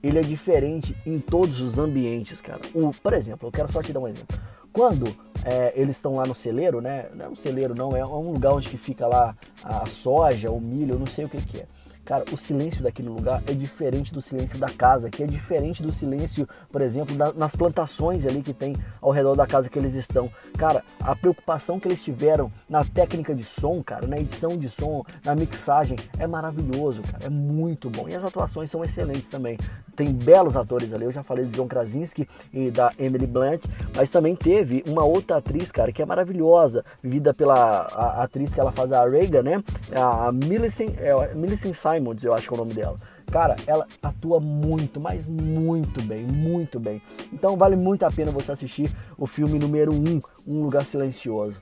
ele 0.00 0.20
é 0.20 0.22
diferente 0.22 0.96
em 1.04 1.18
todos 1.18 1.60
os 1.60 1.80
ambientes, 1.80 2.40
cara. 2.40 2.60
O, 2.72 2.92
por 2.92 3.12
exemplo, 3.12 3.48
eu 3.48 3.50
quero 3.50 3.72
só 3.72 3.82
te 3.82 3.92
dar 3.92 3.98
um 3.98 4.06
exemplo. 4.06 4.38
Quando 4.72 5.12
é, 5.44 5.72
eles 5.74 5.96
estão 5.96 6.14
lá 6.14 6.24
no 6.24 6.36
celeiro, 6.36 6.80
né? 6.80 7.08
Não 7.12 7.24
é 7.24 7.28
um 7.28 7.34
celeiro, 7.34 7.74
não, 7.74 7.96
é 7.96 8.06
um 8.06 8.30
lugar 8.30 8.52
onde 8.52 8.68
que 8.68 8.78
fica 8.78 9.04
lá 9.08 9.36
a 9.64 9.84
soja, 9.86 10.48
o 10.48 10.60
milho, 10.60 10.94
eu 10.94 10.98
não 11.00 11.08
sei 11.08 11.24
o 11.24 11.28
que, 11.28 11.42
que 11.42 11.58
é. 11.58 11.66
Cara, 12.08 12.24
o 12.32 12.38
silêncio 12.38 12.82
daquele 12.82 13.10
lugar 13.10 13.42
é 13.46 13.52
diferente 13.52 14.14
do 14.14 14.22
silêncio 14.22 14.58
da 14.58 14.70
casa, 14.70 15.10
que 15.10 15.22
é 15.22 15.26
diferente 15.26 15.82
do 15.82 15.92
silêncio, 15.92 16.48
por 16.72 16.80
exemplo, 16.80 17.14
da, 17.14 17.34
nas 17.34 17.54
plantações 17.54 18.24
ali 18.24 18.40
que 18.40 18.54
tem 18.54 18.74
ao 19.02 19.10
redor 19.10 19.34
da 19.34 19.46
casa 19.46 19.68
que 19.68 19.78
eles 19.78 19.92
estão. 19.92 20.30
Cara, 20.56 20.82
a 21.00 21.14
preocupação 21.14 21.78
que 21.78 21.86
eles 21.86 22.02
tiveram 22.02 22.50
na 22.66 22.82
técnica 22.82 23.34
de 23.34 23.44
som, 23.44 23.82
cara, 23.82 24.06
na 24.06 24.16
edição 24.16 24.56
de 24.56 24.70
som, 24.70 25.04
na 25.22 25.34
mixagem, 25.34 25.98
é 26.18 26.26
maravilhoso, 26.26 27.02
cara, 27.02 27.26
é 27.26 27.28
muito 27.28 27.90
bom. 27.90 28.08
E 28.08 28.14
as 28.14 28.24
atuações 28.24 28.70
são 28.70 28.82
excelentes 28.82 29.28
também. 29.28 29.58
Tem 29.94 30.10
belos 30.10 30.56
atores 30.56 30.94
ali, 30.94 31.04
eu 31.04 31.10
já 31.10 31.22
falei 31.22 31.44
do 31.44 31.50
John 31.50 31.68
Krasinski 31.68 32.26
e 32.54 32.70
da 32.70 32.90
Emily 32.98 33.26
Blunt, 33.26 33.66
mas 33.94 34.08
também 34.08 34.34
teve 34.34 34.82
uma 34.86 35.04
outra 35.04 35.36
atriz, 35.36 35.70
cara, 35.70 35.92
que 35.92 36.00
é 36.00 36.06
maravilhosa, 36.06 36.86
vivida 37.02 37.34
pela 37.34 37.54
a, 37.54 38.20
a 38.20 38.22
atriz 38.22 38.54
que 38.54 38.60
ela 38.60 38.72
faz 38.72 38.94
a 38.94 39.06
Reagan, 39.06 39.42
né? 39.42 39.64
A 39.94 40.32
Millicent, 40.32 40.94
é, 40.96 41.34
Millicent 41.34 41.74
Simon 41.74 41.97
Simons, 41.98 42.24
eu 42.24 42.32
acho 42.32 42.46
que 42.46 42.54
é 42.54 42.56
o 42.56 42.60
nome 42.60 42.74
dela. 42.74 42.96
Cara, 43.30 43.56
ela 43.66 43.86
atua 44.02 44.40
muito, 44.40 45.00
mas 45.00 45.26
muito 45.26 46.00
bem, 46.02 46.24
muito 46.24 46.78
bem. 46.78 47.02
Então 47.32 47.56
vale 47.56 47.76
muito 47.76 48.04
a 48.04 48.10
pena 48.10 48.30
você 48.30 48.52
assistir 48.52 48.90
o 49.16 49.26
filme 49.26 49.58
número 49.58 49.92
1, 49.92 49.96
um, 49.96 50.20
Um 50.46 50.62
Lugar 50.62 50.86
Silencioso. 50.86 51.60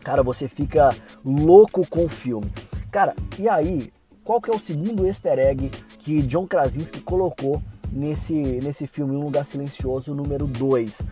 Cara, 0.00 0.22
você 0.22 0.48
fica 0.48 0.94
louco 1.24 1.86
com 1.86 2.04
o 2.06 2.08
filme. 2.08 2.50
Cara, 2.90 3.14
e 3.38 3.48
aí, 3.48 3.92
qual 4.24 4.40
que 4.40 4.50
é 4.50 4.54
o 4.54 4.58
segundo 4.58 5.06
easter 5.06 5.38
egg 5.38 5.70
que 5.98 6.22
John 6.22 6.46
Krasinski 6.46 7.00
colocou 7.00 7.62
nesse, 7.92 8.34
nesse 8.34 8.86
filme 8.86 9.14
Um 9.14 9.20
Lugar 9.20 9.44
Silencioso 9.44 10.14
número 10.14 10.46
2? 10.46 11.02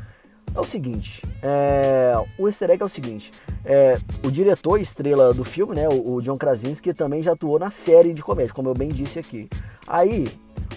É 0.56 0.60
o 0.60 0.64
seguinte, 0.64 1.20
é, 1.42 2.14
o 2.38 2.48
easter 2.48 2.70
egg 2.70 2.82
é 2.82 2.86
o 2.86 2.88
seguinte, 2.88 3.30
é, 3.62 3.98
o 4.24 4.30
diretor 4.30 4.80
estrela 4.80 5.34
do 5.34 5.44
filme, 5.44 5.74
né, 5.74 5.86
o, 5.86 6.14
o 6.14 6.22
John 6.22 6.38
Krasinski, 6.38 6.94
também 6.94 7.22
já 7.22 7.32
atuou 7.32 7.58
na 7.58 7.70
série 7.70 8.14
de 8.14 8.22
comédia, 8.22 8.54
como 8.54 8.70
eu 8.70 8.74
bem 8.74 8.88
disse 8.88 9.18
aqui. 9.18 9.50
Aí, 9.86 10.26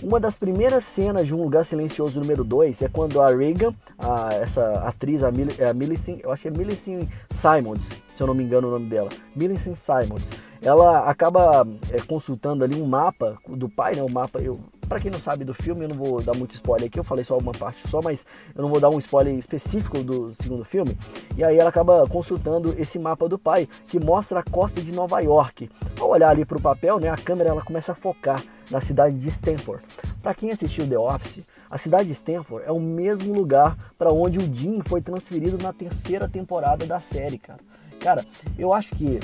uma 0.04 0.20
das 0.20 0.38
primeiras 0.38 0.84
cenas 0.84 1.28
de 1.28 1.34
Um 1.34 1.42
Lugar 1.42 1.66
Silencioso 1.66 2.20
número 2.20 2.44
2 2.44 2.82
é 2.82 2.90
quando 2.90 3.22
a 3.22 3.34
Reagan, 3.34 3.74
a, 3.98 4.34
essa 4.34 4.70
atriz, 4.86 5.24
a, 5.24 5.32
Mil, 5.32 5.48
a 5.66 5.74
Millicent, 5.74 6.20
eu 6.24 6.32
acho 6.34 6.42
que 6.42 6.48
é 6.50 6.52
Millicent 6.52 7.08
Simons, 7.30 7.88
se 8.14 8.22
eu 8.22 8.28
não 8.28 8.34
me 8.34 8.44
engano 8.44 8.68
o 8.68 8.72
nome 8.72 8.90
dela, 8.90 9.08
Millicent 9.34 9.78
Simons, 9.78 10.30
ela 10.62 11.10
acaba 11.10 11.66
é, 11.90 12.02
consultando 12.02 12.66
ali 12.66 12.76
um 12.82 12.86
mapa 12.86 13.38
do 13.48 13.70
pai, 13.70 13.96
né, 13.96 14.04
o 14.04 14.10
mapa, 14.10 14.42
eu 14.42 14.60
para 14.90 15.00
quem 15.00 15.12
não 15.12 15.22
sabe 15.22 15.46
do 15.46 15.54
filme, 15.54 15.86
eu 15.86 15.90
não 15.90 15.96
vou 15.96 16.20
dar 16.20 16.36
muito 16.36 16.56
spoiler 16.56 16.88
aqui, 16.88 17.00
eu 17.00 17.04
falei 17.04 17.24
só 17.24 17.38
uma 17.38 17.52
parte 17.52 17.88
só, 17.88 18.02
mas 18.02 18.26
eu 18.56 18.64
não 18.64 18.70
vou 18.70 18.80
dar 18.80 18.90
um 18.90 18.98
spoiler 18.98 19.36
específico 19.36 20.04
do 20.04 20.34
segundo 20.34 20.66
filme. 20.66 20.98
E 21.38 21.44
aí 21.44 21.60
ela 21.60 21.70
acaba 21.70 22.08
consultando 22.08 22.74
esse 22.78 22.98
mapa 22.98 23.30
do 23.30 23.38
pai, 23.38 23.70
que 23.88 24.00
mostra 24.00 24.40
a 24.40 24.44
costa 24.44 24.82
de 24.82 24.92
Nova 24.92 25.20
York. 25.20 25.70
Ao 26.00 26.10
olhar 26.10 26.30
ali 26.30 26.44
para 26.44 26.58
o 26.58 26.62
papel, 26.62 27.00
né, 27.00 27.08
a 27.08 27.16
câmera 27.16 27.52
ela 27.52 27.62
começa 27.62 27.92
a 27.92 27.96
focar 27.96 28.44
na 28.72 28.82
cidade 28.82 29.20
de 29.20 29.30
Stanford. 29.30 29.84
Para 30.24 30.34
quem 30.34 30.52
assistiu 30.52 30.88
The 30.88 30.98
Office, 30.98 31.48
a 31.70 31.78
cidade 31.78 32.08
de 32.08 32.14
Stanford 32.14 32.66
é 32.66 32.72
o 32.72 32.80
mesmo 32.80 33.32
lugar 33.32 33.78
para 33.96 34.12
onde 34.12 34.40
o 34.40 34.54
Jim 34.54 34.82
foi 34.82 35.02
transferido 35.02 35.62
na 35.62 35.72
terceira 35.72 36.28
temporada 36.28 36.86
da 36.88 37.00
série, 37.00 37.38
cara. 37.38 37.60
Cara, 38.00 38.26
eu 38.58 38.74
acho 38.74 38.96
que 38.96 39.20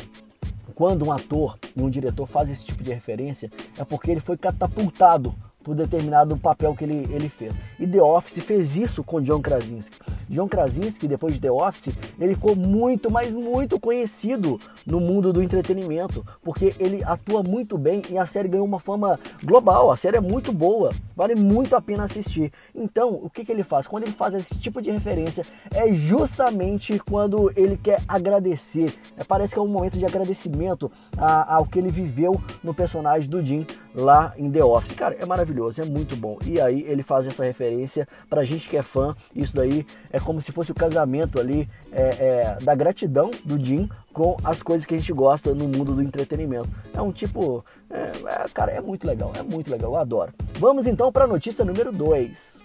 quando 0.76 1.06
um 1.06 1.12
ator 1.12 1.58
e 1.76 1.82
um 1.82 1.90
diretor 1.90 2.28
fazem 2.28 2.54
esse 2.54 2.66
tipo 2.66 2.84
de 2.84 2.94
referência, 2.94 3.50
é 3.78 3.84
porque 3.84 4.12
ele 4.12 4.20
foi 4.20 4.38
catapultado 4.38 5.34
por 5.66 5.76
determinado 5.76 6.38
papel 6.38 6.76
que 6.76 6.84
ele, 6.84 7.08
ele 7.12 7.28
fez. 7.28 7.58
E 7.80 7.88
The 7.88 8.02
Office 8.02 8.38
fez 8.44 8.78
isso 8.78 9.04
com 9.04 9.20
John 9.20 9.42
Krasinski. 9.42 9.98
John 10.30 10.48
Krasinski, 10.48 11.08
depois 11.08 11.34
de 11.34 11.42
The 11.42 11.52
Office, 11.52 11.98
ele 12.20 12.36
ficou 12.36 12.56
muito, 12.56 13.10
mas 13.10 13.34
muito 13.34 13.80
conhecido 13.80 14.62
no 14.86 15.00
mundo 15.00 15.34
do 15.34 15.42
entretenimento, 15.42 16.24
porque 16.44 16.76
ele 16.80 17.04
atua 17.04 17.42
muito 17.42 17.80
bem 17.80 18.04
e 18.12 18.18
a 18.18 18.28
série 18.28 18.48
ganhou 18.48 18.66
uma 18.66 18.80
fama 18.80 19.20
global. 19.44 19.92
A 19.92 19.98
série 19.98 20.18
é 20.18 20.22
muito 20.22 20.54
boa, 20.54 20.92
vale 21.16 21.34
muito 21.34 21.76
a 21.76 21.82
pena 21.82 22.04
assistir. 22.04 22.54
Então, 22.76 23.16
o 23.16 23.30
que, 23.30 23.44
que 23.44 23.52
ele 23.52 23.64
faz? 23.64 23.88
Quando 23.88 24.04
ele 24.04 24.14
faz 24.14 24.36
esse 24.36 24.56
tipo 24.60 24.80
de 24.84 24.92
referência, 24.92 25.44
é 25.74 25.92
justamente 25.92 27.00
quando 27.00 27.52
ele 27.56 27.76
quer 27.76 28.04
agradecer. 28.08 28.94
É, 29.18 29.24
parece 29.24 29.56
que 29.56 29.60
é 29.60 29.64
um 29.64 29.68
momento 29.68 29.98
de 29.98 30.06
agradecimento 30.06 30.92
a, 31.18 31.56
ao 31.56 31.66
que 31.66 31.80
ele 31.80 31.90
viveu 31.90 32.40
no 32.64 32.74
personagem 32.74 33.28
do 33.28 33.44
Jim 33.44 33.66
lá 33.96 34.32
em 34.38 34.52
The 34.52 34.64
Office. 34.64 34.94
Cara, 34.94 35.16
é 35.20 35.26
maravilhoso 35.26 35.55
maravilhoso, 35.56 35.82
é 35.82 35.86
muito 35.86 36.16
bom. 36.16 36.38
E 36.46 36.60
aí 36.60 36.84
ele 36.84 37.02
faz 37.02 37.28
essa 37.28 37.44
referência 37.44 38.08
pra 38.30 38.44
gente 38.44 38.70
que 38.70 38.78
é 38.78 38.82
fã, 38.82 39.16
isso 39.34 39.56
daí 39.56 39.86
é 40.12 40.20
como 40.20 40.42
se 40.42 40.52
fosse 40.52 40.72
o 40.72 40.76
casamento 40.76 41.40
ali 41.40 41.68
é, 41.92 42.02
é, 42.02 42.58
da 42.62 42.76
gratidão 42.76 43.32
do 43.44 43.58
Jim 43.58 43.90
com 44.14 44.38
as 44.44 44.62
coisas 44.62 44.86
que 44.86 44.94
a 44.94 44.98
gente 44.98 45.14
gosta 45.14 45.54
no 45.54 45.68
mundo 45.68 45.94
do 45.94 46.02
entretenimento. 46.02 46.70
É 46.94 47.02
um 47.02 47.12
tipo, 47.12 47.64
é, 47.90 48.44
é 48.44 48.46
cara, 48.54 48.72
é 48.72 48.82
muito 48.82 49.08
legal, 49.08 49.32
é 49.36 49.42
muito 49.42 49.72
legal, 49.72 49.92
eu 49.92 49.98
adoro. 49.98 50.34
Vamos 50.60 50.86
então 50.88 51.12
para 51.12 51.24
a 51.24 51.28
notícia 51.28 51.66
número 51.66 51.92
2. 51.92 52.64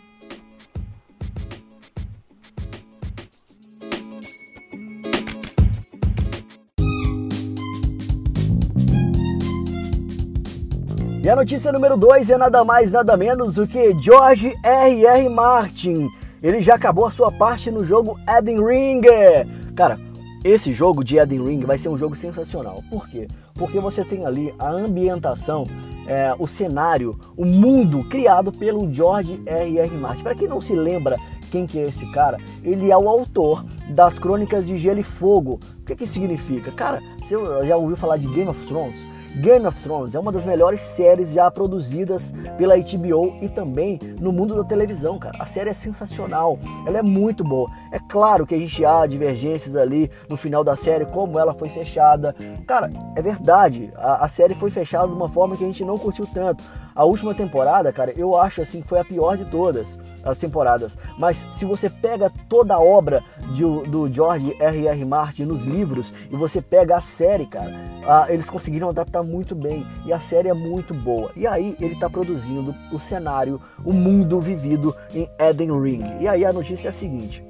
A 11.30 11.36
notícia 11.36 11.70
número 11.70 11.96
2 11.96 12.28
é 12.28 12.36
nada 12.36 12.64
mais, 12.64 12.90
nada 12.90 13.16
menos 13.16 13.54
do 13.54 13.64
que 13.64 13.94
George 14.02 14.52
R.R. 14.64 15.28
Martin. 15.28 16.08
Ele 16.42 16.60
já 16.60 16.74
acabou 16.74 17.06
a 17.06 17.10
sua 17.12 17.30
parte 17.30 17.70
no 17.70 17.84
jogo 17.84 18.18
Elden 18.28 18.66
Ring. 18.66 19.02
Cara, 19.76 19.96
esse 20.42 20.72
jogo 20.72 21.04
de 21.04 21.18
Eden 21.18 21.44
Ring 21.44 21.64
vai 21.64 21.78
ser 21.78 21.88
um 21.88 21.96
jogo 21.96 22.16
sensacional. 22.16 22.82
Por 22.90 23.08
quê? 23.08 23.28
Porque 23.54 23.78
você 23.78 24.04
tem 24.04 24.26
ali 24.26 24.52
a 24.58 24.72
ambientação, 24.72 25.68
é, 26.04 26.34
o 26.36 26.48
cenário, 26.48 27.16
o 27.36 27.44
mundo 27.44 28.02
criado 28.08 28.50
pelo 28.50 28.92
George 28.92 29.40
R. 29.46 29.78
R. 29.78 29.96
Martin. 29.98 30.24
Para 30.24 30.34
quem 30.34 30.48
não 30.48 30.60
se 30.60 30.74
lembra 30.74 31.16
quem 31.48 31.64
que 31.64 31.78
é 31.78 31.82
esse 31.82 32.10
cara, 32.10 32.38
ele 32.64 32.90
é 32.90 32.96
o 32.96 33.08
autor 33.08 33.64
das 33.90 34.18
Crônicas 34.18 34.66
de 34.66 34.76
Gelo 34.76 34.98
e 34.98 35.04
Fogo. 35.04 35.60
O 35.80 35.84
que 35.84 35.94
que 35.94 36.08
significa? 36.08 36.72
Cara, 36.72 37.00
você 37.20 37.36
já 37.68 37.76
ouviu 37.76 37.96
falar 37.96 38.16
de 38.16 38.26
Game 38.26 38.48
of 38.48 38.66
Thrones? 38.66 39.19
Game 39.36 39.64
of 39.66 39.80
Thrones 39.82 40.14
é 40.14 40.18
uma 40.18 40.32
das 40.32 40.44
melhores 40.44 40.80
séries 40.80 41.32
já 41.32 41.50
produzidas 41.50 42.32
pela 42.58 42.76
HBO 42.76 43.36
e 43.40 43.48
também 43.48 43.98
no 44.20 44.32
mundo 44.32 44.56
da 44.56 44.64
televisão, 44.64 45.18
cara. 45.18 45.36
A 45.38 45.46
série 45.46 45.70
é 45.70 45.74
sensacional, 45.74 46.58
ela 46.84 46.98
é 46.98 47.02
muito 47.02 47.44
boa. 47.44 47.70
É 47.92 47.98
claro 47.98 48.46
que 48.46 48.54
a 48.54 48.58
gente 48.58 48.84
há 48.84 49.06
divergências 49.06 49.76
ali 49.76 50.10
no 50.28 50.36
final 50.36 50.64
da 50.64 50.76
série, 50.76 51.06
como 51.06 51.38
ela 51.38 51.54
foi 51.54 51.68
fechada. 51.68 52.34
Cara, 52.66 52.90
é 53.16 53.22
verdade, 53.22 53.92
a, 53.96 54.24
a 54.24 54.28
série 54.28 54.54
foi 54.54 54.70
fechada 54.70 55.06
de 55.06 55.14
uma 55.14 55.28
forma 55.28 55.56
que 55.56 55.64
a 55.64 55.66
gente 55.66 55.84
não 55.84 55.98
curtiu 55.98 56.26
tanto. 56.26 56.64
A 57.00 57.04
última 57.06 57.34
temporada, 57.34 57.90
cara, 57.90 58.12
eu 58.14 58.36
acho 58.36 58.60
assim 58.60 58.82
foi 58.82 59.00
a 59.00 59.04
pior 59.06 59.34
de 59.34 59.46
todas 59.46 59.98
as 60.22 60.36
temporadas. 60.36 60.98
Mas 61.18 61.46
se 61.50 61.64
você 61.64 61.88
pega 61.88 62.30
toda 62.46 62.74
a 62.74 62.78
obra 62.78 63.24
de, 63.54 63.62
do 63.88 64.06
George 64.12 64.54
R. 64.60 64.86
R. 64.86 65.04
Martin 65.06 65.44
nos 65.44 65.62
livros 65.62 66.12
e 66.30 66.36
você 66.36 66.60
pega 66.60 66.98
a 66.98 67.00
série, 67.00 67.46
cara, 67.46 67.72
a, 68.06 68.30
eles 68.30 68.50
conseguiram 68.50 68.90
adaptar 68.90 69.22
muito 69.22 69.54
bem 69.54 69.86
e 70.04 70.12
a 70.12 70.20
série 70.20 70.50
é 70.50 70.52
muito 70.52 70.92
boa. 70.92 71.30
E 71.34 71.46
aí 71.46 71.74
ele 71.80 71.94
está 71.94 72.10
produzindo 72.10 72.74
o 72.92 73.00
cenário, 73.00 73.58
o 73.82 73.94
mundo 73.94 74.38
vivido 74.38 74.94
em 75.14 75.26
Eden 75.38 75.80
Ring. 75.80 76.04
E 76.20 76.28
aí 76.28 76.44
a 76.44 76.52
notícia 76.52 76.88
é 76.88 76.90
a 76.90 76.92
seguinte. 76.92 77.42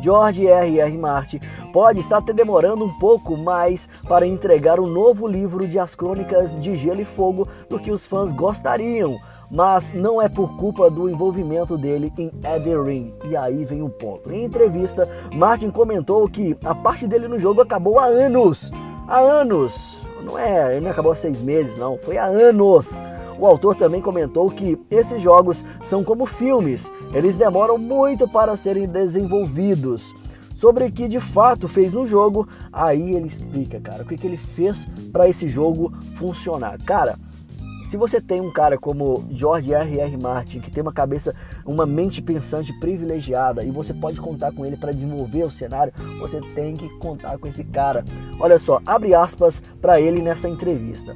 George 0.00 0.46
R. 0.46 0.80
R. 0.80 0.98
Martin 0.98 1.40
pode 1.72 2.00
estar 2.00 2.18
até 2.18 2.32
demorando 2.32 2.84
um 2.84 2.92
pouco 2.98 3.36
mais 3.36 3.88
para 4.08 4.26
entregar 4.26 4.78
o 4.78 4.86
novo 4.86 5.26
livro 5.26 5.66
de 5.66 5.78
As 5.78 5.94
Crônicas 5.94 6.58
de 6.58 6.76
Gelo 6.76 7.00
e 7.00 7.04
Fogo 7.04 7.48
do 7.68 7.78
que 7.78 7.90
os 7.90 8.06
fãs 8.06 8.32
gostariam, 8.32 9.18
mas 9.50 9.92
não 9.94 10.20
é 10.20 10.28
por 10.28 10.56
culpa 10.56 10.90
do 10.90 11.08
envolvimento 11.08 11.76
dele 11.78 12.12
em 12.18 12.30
Ring. 12.84 13.14
E 13.24 13.36
aí 13.36 13.64
vem 13.64 13.82
o 13.82 13.86
um 13.86 13.90
ponto. 13.90 14.30
Em 14.30 14.44
entrevista, 14.44 15.08
Martin 15.34 15.70
comentou 15.70 16.28
que 16.28 16.56
a 16.64 16.74
parte 16.74 17.06
dele 17.06 17.28
no 17.28 17.38
jogo 17.38 17.60
acabou 17.60 17.98
há 17.98 18.06
anos. 18.06 18.70
Há 19.08 19.18
anos. 19.18 20.00
Não 20.22 20.38
é, 20.38 20.76
ele 20.76 20.84
não 20.84 20.90
acabou 20.90 21.12
há 21.12 21.16
seis 21.16 21.40
meses, 21.40 21.76
não. 21.78 21.96
Foi 21.98 22.18
há 22.18 22.24
anos. 22.24 23.00
O 23.38 23.46
autor 23.46 23.74
também 23.76 24.00
comentou 24.00 24.50
que 24.50 24.78
esses 24.90 25.20
jogos 25.20 25.64
são 25.82 26.02
como 26.02 26.24
filmes, 26.24 26.90
eles 27.12 27.36
demoram 27.36 27.76
muito 27.76 28.26
para 28.26 28.56
serem 28.56 28.86
desenvolvidos. 28.86 30.14
Sobre 30.56 30.84
o 30.84 30.92
que 30.92 31.06
de 31.06 31.20
fato 31.20 31.68
fez 31.68 31.92
no 31.92 32.06
jogo, 32.06 32.48
aí 32.72 33.14
ele 33.14 33.26
explica, 33.26 33.78
cara, 33.78 34.02
o 34.02 34.06
que, 34.06 34.16
que 34.16 34.26
ele 34.26 34.38
fez 34.38 34.88
para 35.12 35.28
esse 35.28 35.48
jogo 35.48 35.92
funcionar. 36.16 36.78
Cara, 36.82 37.18
se 37.86 37.98
você 37.98 38.22
tem 38.22 38.40
um 38.40 38.50
cara 38.50 38.78
como 38.78 39.26
George 39.30 39.72
R. 39.72 40.00
R. 40.00 40.16
Martin, 40.16 40.60
que 40.60 40.70
tem 40.70 40.82
uma 40.82 40.94
cabeça, 40.94 41.34
uma 41.64 41.84
mente 41.84 42.22
pensante 42.22 42.72
privilegiada, 42.80 43.62
e 43.64 43.70
você 43.70 43.92
pode 43.92 44.18
contar 44.18 44.50
com 44.52 44.64
ele 44.64 44.78
para 44.78 44.92
desenvolver 44.92 45.44
o 45.44 45.50
cenário, 45.50 45.92
você 46.18 46.40
tem 46.40 46.74
que 46.74 46.88
contar 46.98 47.36
com 47.38 47.46
esse 47.46 47.62
cara. 47.62 48.02
Olha 48.40 48.58
só, 48.58 48.80
abre 48.86 49.14
aspas 49.14 49.62
para 49.80 50.00
ele 50.00 50.22
nessa 50.22 50.48
entrevista. 50.48 51.14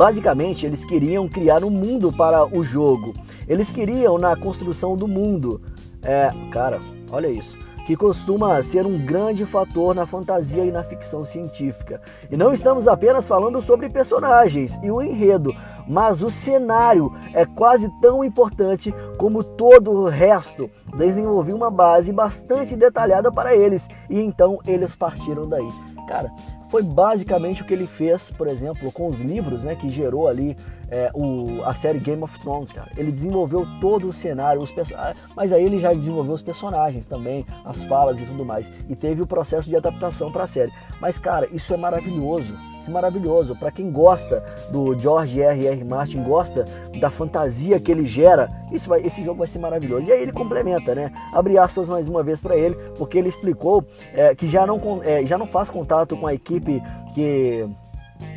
Basicamente, 0.00 0.64
eles 0.64 0.82
queriam 0.82 1.28
criar 1.28 1.62
um 1.62 1.68
mundo 1.68 2.10
para 2.10 2.46
o 2.46 2.62
jogo. 2.62 3.12
Eles 3.46 3.70
queriam 3.70 4.16
na 4.16 4.34
construção 4.34 4.96
do 4.96 5.06
mundo. 5.06 5.60
É, 6.02 6.32
cara, 6.50 6.80
olha 7.12 7.28
isso. 7.28 7.54
Que 7.86 7.94
costuma 7.94 8.62
ser 8.62 8.86
um 8.86 8.96
grande 8.96 9.44
fator 9.44 9.94
na 9.94 10.06
fantasia 10.06 10.64
e 10.64 10.72
na 10.72 10.82
ficção 10.82 11.22
científica. 11.22 12.00
E 12.30 12.36
não 12.38 12.50
estamos 12.50 12.88
apenas 12.88 13.28
falando 13.28 13.60
sobre 13.60 13.90
personagens 13.90 14.80
e 14.82 14.90
o 14.90 15.02
enredo, 15.02 15.54
mas 15.86 16.22
o 16.22 16.30
cenário 16.30 17.12
é 17.34 17.44
quase 17.44 17.90
tão 18.00 18.24
importante 18.24 18.94
como 19.18 19.44
todo 19.44 19.90
o 19.90 20.08
resto. 20.08 20.70
Desenvolvi 20.96 21.52
uma 21.52 21.70
base 21.70 22.10
bastante 22.10 22.74
detalhada 22.74 23.30
para 23.30 23.54
eles 23.54 23.86
e 24.08 24.18
então 24.18 24.60
eles 24.66 24.96
partiram 24.96 25.46
daí. 25.46 25.68
Cara, 26.08 26.32
foi 26.70 26.82
basicamente 26.84 27.62
o 27.62 27.64
que 27.66 27.74
ele 27.74 27.86
fez, 27.86 28.30
por 28.30 28.46
exemplo, 28.46 28.92
com 28.92 29.08
os 29.08 29.20
livros, 29.20 29.64
né, 29.64 29.74
que 29.74 29.88
gerou 29.88 30.28
ali 30.28 30.56
é, 30.88 31.10
o, 31.12 31.62
a 31.64 31.74
série 31.74 31.98
Game 31.98 32.22
of 32.22 32.38
Thrones, 32.38 32.72
cara. 32.72 32.88
Ele 32.96 33.10
desenvolveu 33.10 33.66
todo 33.80 34.06
o 34.06 34.12
cenário, 34.12 34.62
os 34.62 34.72
ah, 34.96 35.14
mas 35.34 35.52
aí 35.52 35.64
ele 35.64 35.78
já 35.78 35.92
desenvolveu 35.92 36.32
os 36.32 36.42
personagens 36.42 37.06
também, 37.06 37.44
as 37.64 37.84
falas 37.84 38.20
e 38.20 38.24
tudo 38.24 38.44
mais, 38.44 38.72
e 38.88 38.94
teve 38.94 39.20
o 39.20 39.26
processo 39.26 39.68
de 39.68 39.76
adaptação 39.76 40.30
para 40.30 40.44
a 40.44 40.46
série. 40.46 40.72
Mas, 41.00 41.18
cara, 41.18 41.48
isso 41.52 41.74
é 41.74 41.76
maravilhoso. 41.76 42.54
Isso 42.80 42.90
é 42.90 42.92
maravilhoso. 42.92 43.54
Para 43.54 43.70
quem 43.70 43.90
gosta 43.90 44.42
do 44.70 44.98
George 44.98 45.40
R. 45.40 45.66
R. 45.66 45.84
Martin, 45.84 46.22
gosta 46.22 46.64
da 46.98 47.10
fantasia 47.10 47.78
que 47.78 47.92
ele 47.92 48.06
gera, 48.06 48.48
isso 48.72 48.88
vai, 48.88 49.00
esse 49.04 49.22
jogo 49.22 49.38
vai 49.38 49.48
ser 49.48 49.58
maravilhoso. 49.58 50.08
E 50.08 50.12
aí 50.12 50.22
ele 50.22 50.32
complementa, 50.32 50.94
né? 50.94 51.12
Abre 51.32 51.58
aspas 51.58 51.88
mais 51.88 52.08
uma 52.08 52.22
vez 52.22 52.40
para 52.40 52.56
ele, 52.56 52.74
porque 52.96 53.18
ele 53.18 53.28
explicou 53.28 53.84
é, 54.14 54.34
que 54.34 54.48
já 54.48 54.66
não, 54.66 54.80
é, 55.02 55.24
já 55.26 55.36
não 55.36 55.46
faz 55.46 55.68
contato 55.68 56.16
com 56.16 56.26
a 56.26 56.34
equipe 56.34 56.82
que 57.14 57.68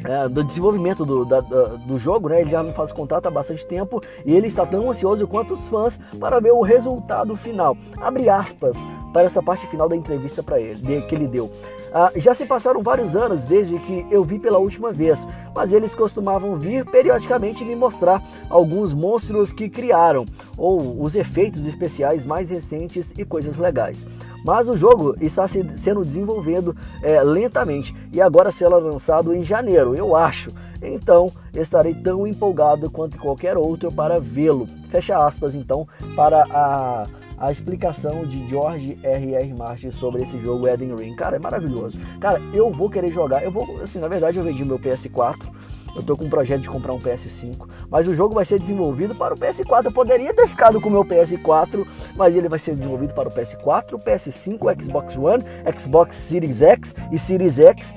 é, 0.03 0.27
do 0.27 0.43
desenvolvimento 0.43 1.05
do, 1.05 1.25
da, 1.25 1.39
do 1.39 2.00
jogo, 2.00 2.29
né? 2.29 2.41
Ele 2.41 2.50
já 2.50 2.63
não 2.63 2.73
faz 2.73 2.91
contato 2.91 3.27
há 3.27 3.31
bastante 3.31 3.65
tempo 3.65 4.01
e 4.25 4.33
ele 4.33 4.47
está 4.47 4.65
tão 4.65 4.89
ansioso 4.89 5.27
quanto 5.27 5.53
os 5.53 5.67
fãs 5.67 6.00
para 6.19 6.39
ver 6.39 6.51
o 6.51 6.62
resultado 6.62 7.35
final. 7.35 7.77
Abre 7.97 8.29
aspas 8.29 8.77
para 9.12 9.23
essa 9.23 9.41
parte 9.41 9.65
final 9.67 9.88
da 9.88 9.95
entrevista 9.95 10.41
para 10.41 10.59
ele, 10.59 10.75
de, 10.75 11.01
que 11.03 11.15
ele 11.15 11.27
deu. 11.27 11.51
Ah, 11.95 12.12
já 12.15 12.33
se 12.33 12.47
passaram 12.47 12.81
vários 12.81 13.15
anos 13.15 13.43
desde 13.43 13.77
que 13.77 14.03
eu 14.09 14.23
vi 14.23 14.39
pela 14.39 14.57
última 14.57 14.91
vez, 14.91 15.27
mas 15.55 15.71
eles 15.71 15.93
costumavam 15.93 16.57
vir 16.57 16.83
periodicamente 16.85 17.63
me 17.63 17.75
mostrar 17.75 18.19
alguns 18.50 18.95
monstros 18.95 19.53
que 19.53 19.69
criaram, 19.69 20.25
ou 20.57 21.00
os 21.00 21.15
efeitos 21.15 21.67
especiais 21.67 22.25
mais 22.25 22.50
recentes 22.50 23.13
e 23.15 23.23
coisas 23.23 23.57
legais. 23.57 24.07
Mas 24.43 24.67
o 24.67 24.75
jogo 24.75 25.15
está 25.21 25.47
se, 25.47 25.77
sendo 25.77 26.03
desenvolvido 26.03 26.75
é, 27.03 27.21
lentamente 27.21 27.95
e 28.12 28.19
agora 28.19 28.51
será 28.51 28.77
lançado 28.77 29.31
em 29.31 29.43
janeiro, 29.43 29.93
eu 29.93 30.15
acho. 30.15 30.51
Então 30.81 31.31
estarei 31.53 31.93
tão 31.93 32.25
empolgado 32.25 32.89
quanto 32.89 33.19
qualquer 33.19 33.55
outro 33.55 33.91
para 33.91 34.19
vê-lo. 34.19 34.67
Fecha 34.89 35.23
aspas 35.23 35.53
então 35.53 35.88
para 36.15 36.43
a 36.51 37.07
a 37.43 37.51
explicação 37.51 38.25
de 38.25 38.47
George 38.47 38.97
R.R. 39.03 39.53
Martin 39.57 39.91
sobre 39.91 40.23
esse 40.23 40.39
jogo 40.39 40.65
Eden 40.65 40.95
Ring. 40.95 41.13
Cara, 41.13 41.35
é 41.35 41.39
maravilhoso. 41.39 42.00
Cara, 42.21 42.41
eu 42.53 42.71
vou 42.71 42.89
querer 42.89 43.12
jogar. 43.12 43.43
Eu 43.43 43.51
vou, 43.51 43.81
assim, 43.81 44.00
na 44.00 44.07
verdade 44.07 44.38
eu 44.38 44.43
vendi 44.45 44.63
meu 44.63 44.79
PS4. 44.79 45.51
Eu 45.93 46.01
tô 46.01 46.15
com 46.15 46.25
um 46.25 46.29
projeto 46.29 46.62
de 46.62 46.69
comprar 46.69 46.93
um 46.93 47.00
PS5, 47.00 47.67
mas 47.89 48.07
o 48.07 48.15
jogo 48.15 48.33
vai 48.33 48.45
ser 48.45 48.59
desenvolvido 48.59 49.13
para 49.13 49.33
o 49.33 49.38
PS4. 49.38 49.85
Eu 49.85 49.91
poderia 49.91 50.33
ter 50.33 50.47
ficado 50.47 50.79
com 50.79 50.88
o 50.88 50.91
meu 50.91 51.03
PS4, 51.03 51.85
mas 52.15 52.33
ele 52.33 52.47
vai 52.47 52.57
ser 52.57 52.75
desenvolvido 52.75 53.13
para 53.13 53.27
o 53.27 53.31
PS4, 53.31 54.01
PS5, 54.01 54.81
Xbox 54.81 55.17
One, 55.17 55.43
Xbox 55.77 56.15
Series 56.15 56.62
X 56.62 56.95
e 57.12 57.19
Series 57.19 57.59
X 57.59 57.93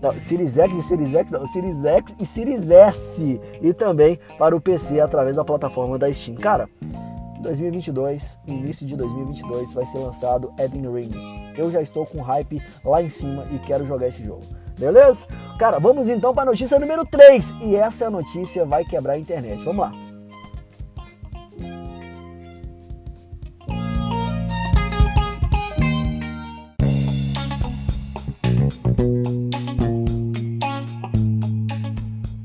não, 0.00 0.16
Series 0.18 0.58
X 0.58 0.76
e 0.76 0.82
Series 0.82 1.14
X, 1.14 1.32
não, 1.32 1.46
Series 1.46 1.84
X 1.84 2.16
e 2.20 2.26
Series 2.26 2.70
S 2.70 3.40
e 3.60 3.72
também 3.74 4.18
para 4.38 4.54
o 4.54 4.60
PC 4.60 5.00
através 5.00 5.36
da 5.36 5.44
plataforma 5.44 5.98
da 5.98 6.12
Steam. 6.12 6.36
Cara, 6.36 6.68
2022, 7.48 8.38
início 8.46 8.86
de 8.86 8.94
2022, 8.94 9.72
vai 9.72 9.86
ser 9.86 9.98
lançado 9.98 10.52
Eden 10.58 10.92
Ring. 10.92 11.10
Eu 11.56 11.70
já 11.70 11.80
estou 11.80 12.04
com 12.04 12.20
hype 12.20 12.62
lá 12.84 13.02
em 13.02 13.08
cima 13.08 13.46
e 13.50 13.58
quero 13.60 13.86
jogar 13.86 14.08
esse 14.08 14.22
jogo. 14.22 14.42
Beleza? 14.78 15.26
Cara, 15.58 15.78
vamos 15.78 16.08
então 16.08 16.32
para 16.32 16.42
a 16.42 16.46
notícia 16.46 16.78
número 16.78 17.04
3. 17.06 17.56
E 17.62 17.74
essa 17.74 18.10
notícia 18.10 18.64
vai 18.64 18.84
quebrar 18.84 19.14
a 19.14 19.18
internet. 19.18 19.62
Vamos 19.64 19.80
lá. 19.80 20.07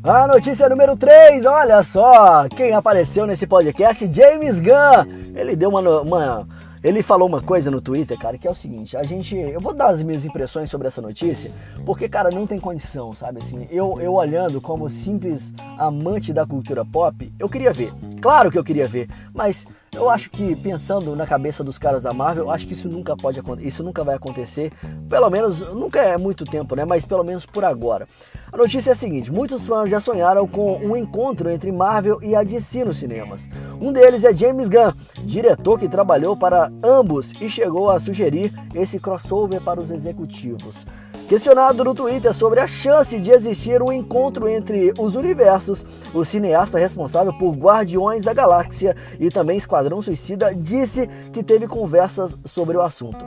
A 0.05 0.27
notícia 0.27 0.67
número 0.67 0.97
3, 0.97 1.45
olha 1.45 1.81
só, 1.81 2.45
quem 2.49 2.73
apareceu 2.73 3.25
nesse 3.25 3.47
podcast, 3.47 4.05
James 4.11 4.59
Gunn. 4.59 5.33
Ele 5.33 5.55
deu 5.55 5.69
uma, 5.69 6.01
uma, 6.01 6.47
ele 6.83 7.01
falou 7.01 7.25
uma 7.25 7.41
coisa 7.41 7.71
no 7.71 7.79
Twitter, 7.79 8.19
cara, 8.19 8.37
que 8.37 8.45
é 8.45 8.51
o 8.51 8.55
seguinte, 8.55 8.97
a 8.97 9.03
gente, 9.03 9.33
eu 9.33 9.61
vou 9.61 9.73
dar 9.73 9.87
as 9.87 10.03
minhas 10.03 10.25
impressões 10.25 10.69
sobre 10.69 10.87
essa 10.89 11.01
notícia, 11.01 11.53
porque 11.85 12.09
cara, 12.09 12.29
não 12.29 12.45
tem 12.45 12.59
condição, 12.59 13.13
sabe 13.13 13.39
assim, 13.39 13.65
eu 13.71 13.97
eu 14.01 14.15
olhando 14.15 14.59
como 14.59 14.89
simples 14.89 15.53
amante 15.77 16.33
da 16.33 16.45
cultura 16.45 16.83
pop, 16.83 17.33
eu 17.39 17.47
queria 17.47 17.71
ver. 17.71 17.93
Claro 18.21 18.51
que 18.51 18.59
eu 18.59 18.63
queria 18.63 18.89
ver, 18.89 19.07
mas 19.33 19.65
Eu 19.95 20.09
acho 20.09 20.29
que 20.31 20.55
pensando 20.55 21.15
na 21.15 21.27
cabeça 21.27 21.63
dos 21.63 21.77
caras 21.77 22.01
da 22.01 22.11
Marvel, 22.11 22.45
eu 22.45 22.51
acho 22.51 22.65
que 22.65 22.73
isso 22.73 22.89
nunca 22.89 23.15
pode 23.15 23.39
isso 23.61 23.83
nunca 23.83 24.03
vai 24.03 24.15
acontecer. 24.15 24.73
Pelo 25.07 25.29
menos 25.29 25.61
nunca 25.61 25.99
é 26.01 26.17
muito 26.17 26.45
tempo, 26.45 26.75
né? 26.75 26.83
Mas 26.83 27.05
pelo 27.05 27.23
menos 27.23 27.45
por 27.45 27.63
agora. 27.63 28.07
A 28.53 28.57
notícia 28.57 28.91
é 28.91 28.93
a 28.93 28.95
seguinte: 28.95 29.31
muitos 29.31 29.67
fãs 29.67 29.89
já 29.89 29.99
sonharam 29.99 30.47
com 30.47 30.77
um 30.77 30.95
encontro 30.95 31.49
entre 31.49 31.71
Marvel 31.71 32.19
e 32.21 32.35
a 32.35 32.43
DC 32.43 32.85
nos 32.85 32.97
cinemas. 32.97 33.49
Um 33.81 33.91
deles 33.91 34.23
é 34.23 34.31
James 34.31 34.69
Gunn, 34.69 34.93
diretor 35.25 35.79
que 35.79 35.89
trabalhou 35.89 36.37
para 36.37 36.71
ambos 36.83 37.33
e 37.41 37.49
chegou 37.49 37.89
a 37.89 37.99
sugerir 37.99 38.53
esse 38.75 38.99
crossover 38.99 39.59
para 39.59 39.81
os 39.81 39.89
executivos. 39.89 40.85
Questionado 41.27 41.83
no 41.83 41.95
Twitter 41.95 42.31
sobre 42.31 42.59
a 42.59 42.67
chance 42.67 43.17
de 43.17 43.31
existir 43.31 43.81
um 43.81 43.91
encontro 43.91 44.47
entre 44.47 44.93
os 44.99 45.15
universos, 45.15 45.83
o 46.13 46.23
cineasta 46.23 46.77
responsável 46.77 47.33
por 47.33 47.55
Guardiões 47.55 48.21
da 48.21 48.35
Galáxia 48.35 48.95
e 49.19 49.29
também 49.29 49.57
Esquadrão 49.57 49.99
Suicida 49.99 50.53
disse 50.53 51.07
que 51.31 51.41
teve 51.41 51.67
conversas 51.67 52.37
sobre 52.45 52.77
o 52.77 52.81
assunto. 52.81 53.25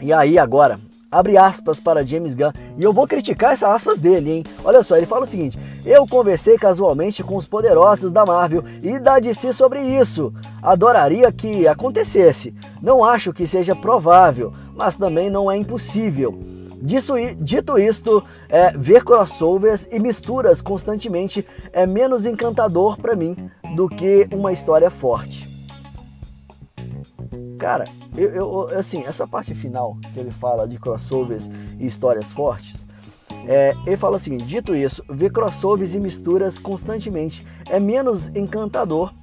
E 0.00 0.12
aí 0.12 0.36
agora, 0.36 0.80
abre 1.12 1.36
aspas 1.36 1.78
para 1.78 2.04
James 2.04 2.34
Gunn, 2.34 2.50
e 2.78 2.82
eu 2.82 2.92
vou 2.92 3.06
criticar 3.06 3.52
essas 3.52 3.68
aspas 3.68 3.98
dele, 3.98 4.30
hein? 4.32 4.44
Olha 4.64 4.82
só, 4.82 4.96
ele 4.96 5.04
fala 5.04 5.24
o 5.24 5.28
seguinte: 5.28 5.58
Eu 5.84 6.06
conversei 6.08 6.56
casualmente 6.56 7.22
com 7.22 7.36
os 7.36 7.46
poderosos 7.46 8.10
da 8.10 8.24
Marvel 8.24 8.64
e 8.82 8.98
da 8.98 9.18
DC 9.18 9.52
sobre 9.52 9.80
isso. 9.80 10.32
Adoraria 10.62 11.30
que 11.30 11.68
acontecesse. 11.68 12.54
Não 12.80 13.04
acho 13.04 13.32
que 13.32 13.46
seja 13.46 13.76
provável, 13.76 14.50
mas 14.74 14.96
também 14.96 15.28
não 15.28 15.50
é 15.50 15.56
impossível. 15.56 16.38
Disso, 16.80 17.14
dito 17.38 17.78
isto, 17.78 18.24
é, 18.48 18.72
ver 18.76 19.04
crossovers 19.04 19.86
e 19.92 20.00
misturas 20.00 20.60
constantemente 20.60 21.46
é 21.72 21.86
menos 21.86 22.26
encantador 22.26 22.96
para 22.96 23.14
mim 23.14 23.36
do 23.76 23.88
que 23.88 24.28
uma 24.32 24.52
história 24.52 24.90
forte. 24.90 25.51
Cara, 27.62 27.84
eu, 28.16 28.28
eu, 28.30 28.76
assim, 28.76 29.04
essa 29.04 29.24
parte 29.24 29.54
final 29.54 29.96
que 30.12 30.18
ele 30.18 30.32
fala 30.32 30.66
de 30.66 30.80
crossovers 30.80 31.48
e 31.78 31.86
histórias 31.86 32.32
fortes, 32.32 32.84
é, 33.46 33.72
ele 33.86 33.96
fala 33.96 34.18
seguinte: 34.18 34.44
dito 34.44 34.74
isso, 34.74 35.04
ver 35.08 35.30
crossovers 35.30 35.94
e 35.94 36.00
misturas 36.00 36.58
constantemente 36.58 37.46
é 37.70 37.78
menos 37.78 38.26
encantador 38.34 39.14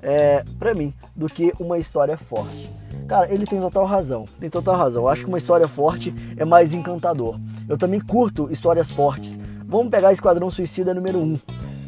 é, 0.00 0.44
para 0.60 0.74
mim 0.74 0.94
do 1.16 1.26
que 1.26 1.52
uma 1.58 1.76
história 1.76 2.16
forte. 2.16 2.70
Cara, 3.08 3.34
ele 3.34 3.44
tem 3.44 3.60
total 3.60 3.84
razão. 3.84 4.26
Tem 4.38 4.48
total 4.48 4.76
razão. 4.76 5.02
Eu 5.02 5.08
acho 5.08 5.22
que 5.22 5.28
uma 5.28 5.38
história 5.38 5.66
forte 5.66 6.14
é 6.36 6.44
mais 6.44 6.72
encantador. 6.72 7.36
Eu 7.68 7.76
também 7.76 7.98
curto 7.98 8.48
histórias 8.48 8.92
fortes. 8.92 9.40
Vamos 9.66 9.88
pegar 9.88 10.12
Esquadrão 10.12 10.52
Suicida 10.52 10.94
número 10.94 11.18
1. 11.18 11.36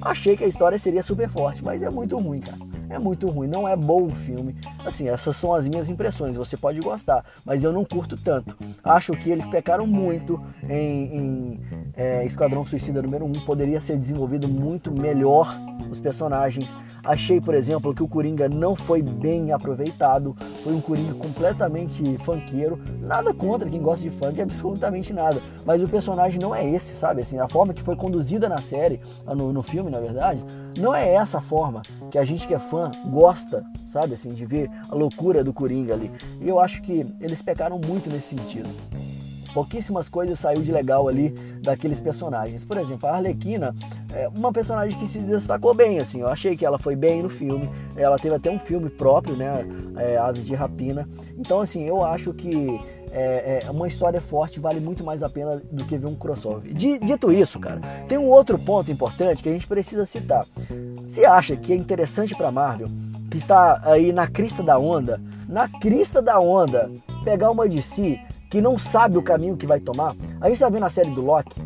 Achei 0.02 0.36
que 0.36 0.42
a 0.42 0.48
história 0.48 0.76
seria 0.76 1.04
super 1.04 1.28
forte, 1.28 1.62
mas 1.64 1.84
é 1.84 1.90
muito 1.90 2.18
ruim, 2.18 2.40
cara 2.40 2.69
é 2.90 2.98
muito 2.98 3.28
ruim, 3.28 3.46
não 3.46 3.68
é 3.68 3.76
bom 3.76 4.06
o 4.06 4.10
filme. 4.10 4.56
Assim, 4.84 5.08
essas 5.08 5.36
são 5.36 5.54
as 5.54 5.68
minhas 5.68 5.88
impressões. 5.88 6.36
Você 6.36 6.56
pode 6.56 6.80
gostar, 6.80 7.24
mas 7.44 7.64
eu 7.64 7.72
não 7.72 7.84
curto 7.84 8.16
tanto. 8.16 8.56
Acho 8.82 9.12
que 9.12 9.30
eles 9.30 9.48
pecaram 9.48 9.86
muito 9.86 10.40
em, 10.68 11.16
em 11.16 11.60
é, 11.96 12.24
Esquadrão 12.24 12.64
Suicida 12.64 13.00
número 13.00 13.24
1. 13.26 13.32
Poderia 13.46 13.80
ser 13.80 13.96
desenvolvido 13.96 14.48
muito 14.48 14.92
melhor 14.92 15.56
os 15.90 16.00
personagens. 16.00 16.76
Achei, 17.04 17.40
por 17.40 17.54
exemplo, 17.54 17.94
que 17.94 18.02
o 18.02 18.08
Coringa 18.08 18.48
não 18.48 18.74
foi 18.74 19.02
bem 19.02 19.52
aproveitado. 19.52 20.36
Foi 20.62 20.74
um 20.74 20.80
Coringa 20.80 21.14
completamente 21.14 22.18
funkeiro. 22.18 22.80
Nada 23.00 23.32
contra 23.32 23.68
quem 23.68 23.80
gosta 23.80 24.02
de 24.02 24.10
funk, 24.10 24.40
absolutamente 24.42 25.12
nada. 25.12 25.40
Mas 25.64 25.82
o 25.82 25.88
personagem 25.88 26.40
não 26.40 26.54
é 26.54 26.68
esse, 26.68 26.94
sabe? 26.94 27.22
Assim, 27.22 27.38
a 27.38 27.48
forma 27.48 27.72
que 27.72 27.82
foi 27.82 27.96
conduzida 27.96 28.48
na 28.48 28.60
série, 28.60 29.00
no, 29.26 29.52
no 29.52 29.62
filme, 29.62 29.90
na 29.90 30.00
verdade, 30.00 30.44
não 30.78 30.94
é 30.94 31.14
essa 31.14 31.40
forma 31.40 31.82
que 32.10 32.18
a 32.18 32.24
gente 32.24 32.46
que 32.46 32.54
é 32.54 32.58
fã 32.58 32.90
gosta, 33.06 33.64
sabe, 33.86 34.14
assim, 34.14 34.30
de 34.30 34.44
ver 34.44 34.70
a 34.88 34.94
loucura 34.94 35.42
do 35.42 35.52
Coringa 35.52 35.94
ali. 35.94 36.10
E 36.40 36.48
eu 36.48 36.60
acho 36.60 36.82
que 36.82 37.06
eles 37.20 37.42
pecaram 37.42 37.80
muito 37.84 38.10
nesse 38.10 38.36
sentido. 38.36 38.68
Pouquíssimas 39.52 40.08
coisas 40.08 40.38
saiu 40.38 40.62
de 40.62 40.70
legal 40.70 41.08
ali 41.08 41.30
daqueles 41.60 42.00
personagens. 42.00 42.64
Por 42.64 42.76
exemplo, 42.76 43.08
a 43.08 43.16
Arlequina 43.16 43.74
é 44.14 44.28
uma 44.28 44.52
personagem 44.52 44.96
que 44.98 45.08
se 45.08 45.18
destacou 45.18 45.74
bem, 45.74 45.98
assim. 45.98 46.20
Eu 46.20 46.28
achei 46.28 46.56
que 46.56 46.64
ela 46.64 46.78
foi 46.78 46.94
bem 46.94 47.22
no 47.22 47.28
filme. 47.28 47.68
Ela 47.96 48.16
teve 48.16 48.36
até 48.36 48.48
um 48.48 48.60
filme 48.60 48.88
próprio, 48.88 49.36
né? 49.36 49.66
É, 49.96 50.16
Aves 50.16 50.46
de 50.46 50.54
Rapina. 50.54 51.08
Então, 51.36 51.60
assim, 51.60 51.84
eu 51.84 52.04
acho 52.04 52.32
que 52.32 52.78
é, 53.12 53.62
é, 53.64 53.70
uma 53.70 53.88
história 53.88 54.20
forte 54.20 54.60
vale 54.60 54.80
muito 54.80 55.04
mais 55.04 55.22
a 55.22 55.28
pena 55.28 55.60
do 55.70 55.84
que 55.84 55.98
ver 55.98 56.06
um 56.06 56.14
crossover. 56.14 56.72
Dito 56.72 57.32
isso, 57.32 57.58
cara, 57.58 57.80
tem 58.08 58.18
um 58.18 58.28
outro 58.28 58.58
ponto 58.58 58.90
importante 58.90 59.42
que 59.42 59.48
a 59.48 59.52
gente 59.52 59.66
precisa 59.66 60.06
citar. 60.06 60.46
Você 61.08 61.24
acha 61.24 61.56
que 61.56 61.72
é 61.72 61.76
interessante 61.76 62.34
para 62.34 62.50
Marvel, 62.50 62.88
que 63.30 63.36
está 63.36 63.80
aí 63.84 64.12
na 64.12 64.26
crista 64.26 64.62
da 64.62 64.78
onda, 64.78 65.20
na 65.48 65.68
crista 65.68 66.22
da 66.22 66.38
onda, 66.38 66.90
pegar 67.24 67.50
uma 67.50 67.68
DC 67.68 68.18
que 68.50 68.60
não 68.60 68.78
sabe 68.78 69.16
o 69.16 69.22
caminho 69.22 69.56
que 69.56 69.66
vai 69.66 69.80
tomar? 69.80 70.16
A 70.40 70.46
gente 70.46 70.54
está 70.54 70.68
vendo 70.68 70.84
a 70.84 70.90
série 70.90 71.10
do 71.10 71.20
Loki, 71.20 71.60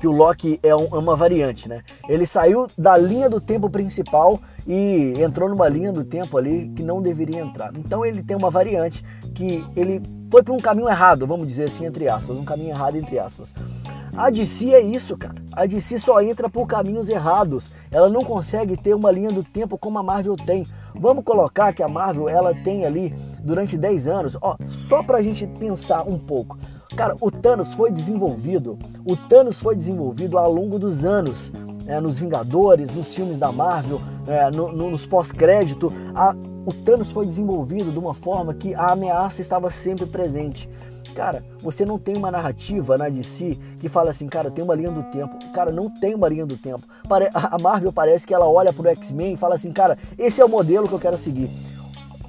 que 0.00 0.06
o 0.06 0.12
Loki 0.12 0.60
é, 0.62 0.74
um, 0.74 0.84
é 0.84 0.98
uma 0.98 1.16
variante, 1.16 1.68
né? 1.68 1.82
Ele 2.08 2.24
saiu 2.24 2.68
da 2.76 2.96
linha 2.96 3.28
do 3.28 3.40
tempo 3.40 3.68
principal 3.68 4.40
e 4.66 5.14
entrou 5.18 5.48
numa 5.48 5.68
linha 5.68 5.92
do 5.92 6.04
tempo 6.04 6.38
ali 6.38 6.68
que 6.74 6.82
não 6.82 7.02
deveria 7.02 7.40
entrar. 7.40 7.72
Então 7.76 8.04
ele 8.04 8.22
tem 8.22 8.36
uma 8.36 8.50
variante 8.50 9.04
que 9.34 9.64
ele 9.76 10.00
foi 10.30 10.42
para 10.42 10.54
um 10.54 10.58
caminho 10.58 10.88
errado, 10.88 11.26
vamos 11.26 11.46
dizer 11.46 11.64
assim, 11.64 11.86
entre 11.86 12.08
aspas, 12.08 12.36
um 12.36 12.44
caminho 12.44 12.70
errado 12.70 12.96
entre 12.96 13.18
aspas. 13.18 13.54
A 14.16 14.30
DC 14.30 14.74
é 14.74 14.80
isso, 14.80 15.16
cara. 15.16 15.36
A 15.52 15.64
DC 15.64 15.98
só 15.98 16.20
entra 16.20 16.48
por 16.48 16.66
caminhos 16.66 17.08
errados. 17.08 17.70
Ela 17.88 18.08
não 18.08 18.24
consegue 18.24 18.76
ter 18.76 18.92
uma 18.92 19.12
linha 19.12 19.30
do 19.30 19.44
tempo 19.44 19.78
como 19.78 19.98
a 19.98 20.02
Marvel 20.02 20.34
tem. 20.34 20.66
Vamos 20.94 21.22
colocar 21.22 21.72
que 21.72 21.84
a 21.84 21.88
Marvel 21.88 22.28
ela 22.28 22.52
tem 22.52 22.84
ali 22.84 23.14
durante 23.40 23.78
10 23.78 24.08
anos, 24.08 24.36
ó, 24.40 24.56
só 24.64 25.04
pra 25.04 25.22
gente 25.22 25.46
pensar 25.46 26.02
um 26.02 26.18
pouco. 26.18 26.58
Cara, 26.96 27.14
o 27.20 27.30
Thanos 27.30 27.74
foi 27.74 27.92
desenvolvido, 27.92 28.76
o 29.04 29.16
Thanos 29.16 29.60
foi 29.60 29.76
desenvolvido 29.76 30.36
ao 30.36 30.52
longo 30.52 30.80
dos 30.80 31.04
anos 31.04 31.52
é, 31.86 32.00
nos 32.00 32.18
Vingadores, 32.18 32.92
nos 32.92 33.14
filmes 33.14 33.38
da 33.38 33.52
Marvel, 33.52 34.00
é, 34.26 34.50
no, 34.50 34.72
no, 34.72 34.90
nos 34.90 35.06
pós-crédito, 35.06 35.92
o 36.68 36.72
Thanos 36.72 37.10
foi 37.10 37.24
desenvolvido 37.24 37.90
de 37.90 37.98
uma 37.98 38.12
forma 38.12 38.52
que 38.52 38.74
a 38.74 38.92
ameaça 38.92 39.40
estava 39.40 39.70
sempre 39.70 40.04
presente. 40.04 40.68
Cara, 41.14 41.42
você 41.60 41.82
não 41.86 41.98
tem 41.98 42.14
uma 42.14 42.30
narrativa 42.30 42.98
na 42.98 43.08
DC 43.08 43.58
que 43.80 43.88
fala 43.88 44.10
assim, 44.10 44.28
cara, 44.28 44.50
tem 44.50 44.62
uma 44.62 44.74
linha 44.74 44.90
do 44.90 45.02
tempo. 45.04 45.34
Cara, 45.54 45.72
não 45.72 45.88
tem 45.88 46.14
uma 46.14 46.28
linha 46.28 46.44
do 46.44 46.58
tempo. 46.58 46.82
A 47.34 47.58
Marvel 47.58 47.90
parece 47.90 48.26
que 48.26 48.34
ela 48.34 48.46
olha 48.46 48.70
pro 48.70 48.86
X-Men 48.86 49.32
e 49.32 49.36
fala 49.38 49.54
assim, 49.54 49.72
cara, 49.72 49.96
esse 50.18 50.42
é 50.42 50.44
o 50.44 50.48
modelo 50.48 50.86
que 50.86 50.92
eu 50.92 51.00
quero 51.00 51.16
seguir. 51.16 51.48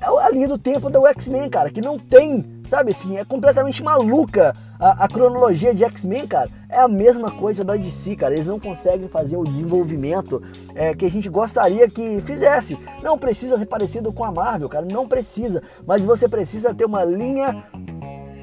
É 0.02 0.26
a 0.26 0.30
linha 0.30 0.48
do 0.48 0.58
tempo 0.58 0.90
do 0.90 1.06
X-Men, 1.08 1.50
cara, 1.50 1.70
que 1.70 1.82
não 1.82 1.98
tem 1.98 2.60
Sabe 2.70 2.92
assim, 2.92 3.18
é 3.18 3.26
completamente 3.26 3.82
maluca 3.82 4.56
a, 4.80 5.06
a 5.06 5.08
cronologia 5.08 5.74
de 5.74 5.84
X-Men, 5.84 6.28
cara. 6.28 6.52
É 6.70 6.78
a 6.78 6.88
mesma 6.88 7.32
coisa 7.32 7.64
da 7.64 7.76
DC, 7.76 8.16
cara. 8.16 8.36
Eles 8.36 8.46
não 8.46 8.60
conseguem 8.60 9.08
fazer 9.08 9.38
o 9.38 9.44
desenvolvimento 9.44 10.40
é, 10.76 10.94
que 10.94 11.04
a 11.04 11.10
gente 11.10 11.28
gostaria 11.30 11.90
que 11.90 12.22
fizesse. 12.22 12.78
Não 13.02 13.18
precisa 13.18 13.58
ser 13.58 13.66
parecido 13.66 14.14
com 14.14 14.24
a 14.24 14.32
Marvel, 14.32 14.70
cara. 14.70 14.86
Não 14.86 15.08
precisa. 15.08 15.64
Mas 15.84 16.06
você 16.06 16.30
precisa 16.30 16.72
ter 16.72 16.86
uma 16.86 17.04
linha 17.04 17.64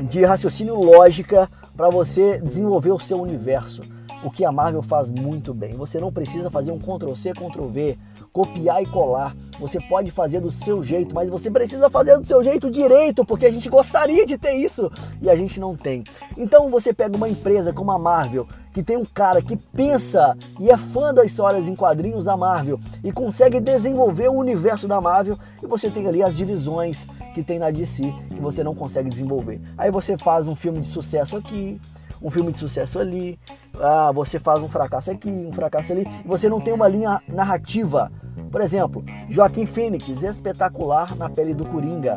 de 0.03 0.25
raciocínio 0.25 0.75
lógica 0.75 1.49
para 1.77 1.88
você 1.88 2.40
desenvolver 2.40 2.90
o 2.90 2.99
seu 2.99 3.21
universo. 3.21 3.83
O 4.25 4.31
que 4.31 4.45
a 4.45 4.51
Marvel 4.51 4.83
faz 4.83 5.09
muito 5.09 5.55
bem. 5.55 5.75
Você 5.75 6.01
não 6.01 6.12
precisa 6.12 6.51
fazer 6.51 6.73
um 6.73 6.81
Ctrl 6.81 7.14
C, 7.14 7.31
Ctrl 7.31 7.69
V 7.69 7.97
copiar 8.37 8.83
e 8.83 8.87
colar. 8.87 9.35
Você 9.59 9.81
pode 9.81 10.11
fazer 10.11 10.40
do 10.40 10.51
seu 10.51 10.83
jeito, 10.83 11.14
mas 11.14 11.31
você 11.31 11.51
precisa 11.51 11.88
fazer 11.88 12.18
do 12.18 12.27
seu 12.27 12.44
jeito 12.44 12.70
direito, 12.70 13.25
porque 13.25 13.46
a 13.46 13.51
gente 13.51 13.70
gostaria 13.70 14.27
de 14.27 14.37
ter 14.37 14.53
isso 14.53 14.92
e 15.22 15.31
a 15.31 15.35
gente 15.35 15.59
não 15.59 15.75
tem. 15.75 16.05
Então 16.37 16.70
você 16.70 16.92
pega 16.92 17.16
uma 17.16 17.31
empresa 17.31 17.72
como 17.72 17.90
a 17.90 17.99
Marvel, 17.99 18.46
que 18.75 18.83
tem 18.83 18.99
um 18.99 19.07
cara 19.07 19.40
que 19.40 19.57
pensa 19.57 20.37
e 20.61 20.68
é 20.68 20.77
fã 20.77 21.14
das 21.14 21.25
histórias 21.25 21.66
em 21.66 21.75
quadrinhos 21.75 22.27
da 22.27 22.37
Marvel 22.37 22.79
e 23.03 23.11
consegue 23.11 23.59
desenvolver 23.59 24.29
o 24.29 24.35
universo 24.35 24.87
da 24.87 25.01
Marvel, 25.01 25.38
e 25.62 25.66
você 25.66 25.88
tem 25.88 26.07
ali 26.07 26.22
as 26.22 26.37
divisões 26.37 27.07
que 27.33 27.42
tem 27.42 27.59
na 27.59 27.70
DC 27.70 28.12
que 28.29 28.40
você 28.40 28.62
não 28.62 28.75
consegue 28.75 29.09
desenvolver. 29.09 29.62
Aí 29.79 29.90
você 29.90 30.18
faz 30.18 30.46
um 30.46 30.55
filme 30.55 30.81
de 30.81 30.88
sucesso 30.88 31.38
aqui, 31.38 31.81
um 32.22 32.31
filme 32.31 32.52
de 32.52 32.59
sucesso 32.59 32.98
ali, 32.98 33.38
ah, 33.81 34.12
você 34.12 34.38
faz 34.38 34.62
um 34.62 34.68
fracasso 34.68 35.11
aqui, 35.11 35.31
um 35.31 35.52
fracasso 35.52 35.92
ali, 35.92 36.07
e 36.24 36.29
você 36.29 36.48
não 36.48 36.61
tem 36.61 36.72
uma 36.72 36.88
linha 36.88 37.20
narrativa 37.29 38.11
por 38.50 38.61
exemplo, 38.61 39.05
Joaquim 39.29 39.66
Fênix, 39.66 40.22
espetacular 40.22 41.16
na 41.16 41.29
pele 41.29 41.55
do 41.55 41.64
Coringa. 41.66 42.14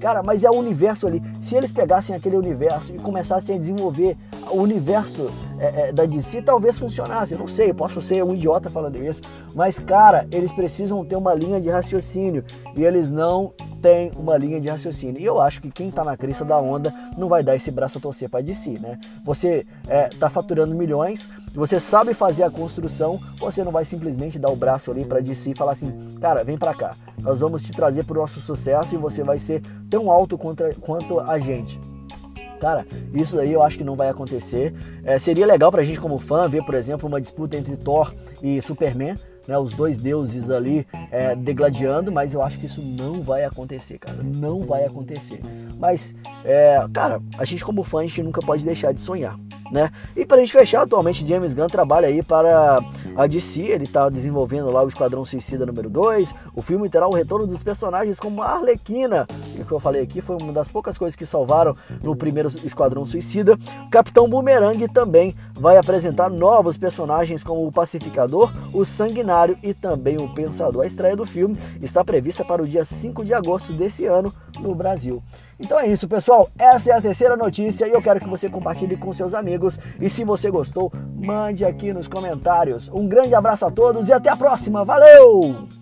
Cara, 0.00 0.22
mas 0.22 0.42
é 0.42 0.50
o 0.50 0.54
universo 0.54 1.06
ali. 1.06 1.22
Se 1.40 1.54
eles 1.54 1.72
pegassem 1.72 2.14
aquele 2.14 2.36
universo 2.36 2.94
e 2.94 2.98
começassem 2.98 3.56
a 3.56 3.58
desenvolver 3.58 4.16
o 4.50 4.58
universo 4.58 5.30
é, 5.62 5.88
é, 5.88 5.92
da 5.92 6.04
DC, 6.04 6.42
talvez 6.42 6.76
funcionasse. 6.76 7.34
Eu 7.34 7.38
não 7.38 7.46
sei, 7.46 7.72
posso 7.72 8.00
ser 8.00 8.24
um 8.24 8.34
idiota 8.34 8.68
falando 8.68 8.96
isso. 8.96 9.22
Mas, 9.54 9.78
cara, 9.78 10.26
eles 10.32 10.52
precisam 10.52 11.04
ter 11.04 11.14
uma 11.14 11.32
linha 11.32 11.60
de 11.60 11.68
raciocínio. 11.68 12.44
E 12.76 12.82
eles 12.82 13.08
não 13.08 13.54
tem 13.80 14.10
uma 14.16 14.36
linha 14.36 14.60
de 14.60 14.68
raciocínio. 14.68 15.20
E 15.20 15.24
eu 15.24 15.40
acho 15.40 15.62
que 15.62 15.70
quem 15.70 15.88
tá 15.88 16.02
na 16.02 16.16
crista 16.16 16.44
da 16.44 16.58
onda 16.58 16.92
não 17.16 17.28
vai 17.28 17.44
dar 17.44 17.54
esse 17.54 17.70
braço 17.70 17.98
a 17.98 18.00
torcer 18.00 18.28
para 18.28 18.42
DC, 18.42 18.78
né? 18.80 18.98
Você 19.24 19.64
é, 19.86 20.08
tá 20.08 20.28
faturando 20.28 20.74
milhões, 20.74 21.30
você 21.54 21.78
sabe 21.78 22.12
fazer 22.12 22.42
a 22.42 22.50
construção, 22.50 23.20
você 23.38 23.62
não 23.62 23.70
vai 23.70 23.84
simplesmente 23.84 24.40
dar 24.40 24.50
o 24.50 24.56
braço 24.56 24.90
ali 24.90 25.04
para 25.04 25.20
DC 25.20 25.52
e 25.52 25.54
falar 25.54 25.72
assim, 25.72 25.92
cara, 26.20 26.42
vem 26.42 26.58
para 26.58 26.74
cá, 26.74 26.94
nós 27.20 27.40
vamos 27.40 27.62
te 27.62 27.72
trazer 27.72 28.04
pro 28.04 28.20
nosso 28.20 28.40
sucesso 28.40 28.94
e 28.94 28.98
você 28.98 29.22
vai 29.22 29.38
ser 29.38 29.62
tão 29.88 30.10
alto 30.10 30.36
quanto, 30.36 30.64
quanto 30.80 31.20
a 31.20 31.38
gente. 31.38 31.78
Cara, 32.62 32.86
isso 33.12 33.34
daí 33.34 33.52
eu 33.52 33.60
acho 33.60 33.76
que 33.76 33.82
não 33.82 33.96
vai 33.96 34.08
acontecer. 34.08 34.72
É, 35.02 35.18
seria 35.18 35.44
legal 35.44 35.72
pra 35.72 35.82
gente 35.82 35.98
como 35.98 36.16
fã 36.16 36.48
ver, 36.48 36.64
por 36.64 36.76
exemplo, 36.76 37.08
uma 37.08 37.20
disputa 37.20 37.56
entre 37.56 37.76
Thor 37.76 38.14
e 38.40 38.62
Superman, 38.62 39.16
né, 39.46 39.58
os 39.58 39.72
dois 39.72 39.98
deuses 39.98 40.50
ali 40.50 40.86
é, 41.10 41.34
degladiando, 41.34 42.10
mas 42.12 42.34
eu 42.34 42.42
acho 42.42 42.58
que 42.58 42.66
isso 42.66 42.80
não 42.80 43.22
vai 43.22 43.44
acontecer, 43.44 43.98
cara. 43.98 44.18
Não 44.22 44.60
vai 44.60 44.84
acontecer. 44.84 45.40
Mas, 45.78 46.14
é, 46.44 46.84
cara, 46.92 47.20
a 47.38 47.44
gente 47.44 47.64
como 47.64 47.82
fã, 47.82 48.00
a 48.00 48.02
gente 48.02 48.22
nunca 48.22 48.40
pode 48.40 48.64
deixar 48.64 48.92
de 48.92 49.00
sonhar 49.00 49.38
né? 49.72 49.90
E 50.14 50.26
para 50.26 50.36
a 50.36 50.40
gente 50.40 50.52
fechar, 50.52 50.82
atualmente 50.82 51.26
James 51.26 51.54
Gunn 51.54 51.66
trabalha 51.66 52.06
aí 52.06 52.22
para 52.22 52.78
a 53.16 53.26
DC, 53.26 53.62
ele 53.62 53.84
está 53.84 54.10
desenvolvendo 54.10 54.70
lá 54.70 54.84
o 54.84 54.88
Esquadrão 54.88 55.24
Suicida 55.24 55.64
número 55.64 55.88
2. 55.88 56.34
O 56.54 56.60
filme 56.60 56.90
terá 56.90 57.08
o 57.08 57.14
retorno 57.14 57.46
dos 57.46 57.62
personagens 57.62 58.20
como 58.20 58.42
a 58.42 58.50
Arlequina, 58.50 59.26
que 59.66 59.72
eu 59.72 59.80
falei 59.80 60.02
aqui 60.02 60.20
foi 60.20 60.36
uma 60.36 60.52
das 60.52 60.70
poucas 60.70 60.98
coisas 60.98 61.16
que 61.16 61.24
salvaram 61.24 61.74
no 62.02 62.14
primeiro 62.14 62.50
Esquadrão 62.62 63.06
Suicida. 63.06 63.58
Capitão 63.90 64.28
Boomerang 64.28 64.86
também 64.88 65.34
vai 65.54 65.78
apresentar 65.78 66.28
novos 66.28 66.76
personagens 66.76 67.42
como 67.42 67.66
o 67.66 67.72
Pacificador, 67.72 68.52
o 68.74 68.84
Sanguinário 68.84 69.31
e 69.62 69.74
também 69.74 70.16
o 70.16 70.32
Pensador. 70.34 70.82
A 70.82 70.86
estreia 70.86 71.16
do 71.16 71.26
filme 71.26 71.56
está 71.80 72.04
prevista 72.04 72.44
para 72.44 72.62
o 72.62 72.66
dia 72.66 72.84
5 72.84 73.24
de 73.24 73.34
agosto 73.34 73.72
desse 73.72 74.06
ano 74.06 74.32
no 74.60 74.74
Brasil. 74.74 75.22
Então 75.58 75.78
é 75.78 75.86
isso, 75.86 76.08
pessoal. 76.08 76.48
Essa 76.58 76.92
é 76.92 76.94
a 76.94 77.00
terceira 77.00 77.36
notícia 77.36 77.86
e 77.86 77.92
eu 77.92 78.02
quero 78.02 78.20
que 78.20 78.28
você 78.28 78.48
compartilhe 78.48 78.96
com 78.96 79.12
seus 79.12 79.34
amigos. 79.34 79.78
E 80.00 80.10
se 80.10 80.24
você 80.24 80.50
gostou, 80.50 80.92
mande 81.16 81.64
aqui 81.64 81.92
nos 81.92 82.08
comentários. 82.08 82.88
Um 82.92 83.06
grande 83.06 83.34
abraço 83.34 83.66
a 83.66 83.70
todos 83.70 84.08
e 84.08 84.12
até 84.12 84.30
a 84.30 84.36
próxima. 84.36 84.84
Valeu! 84.84 85.81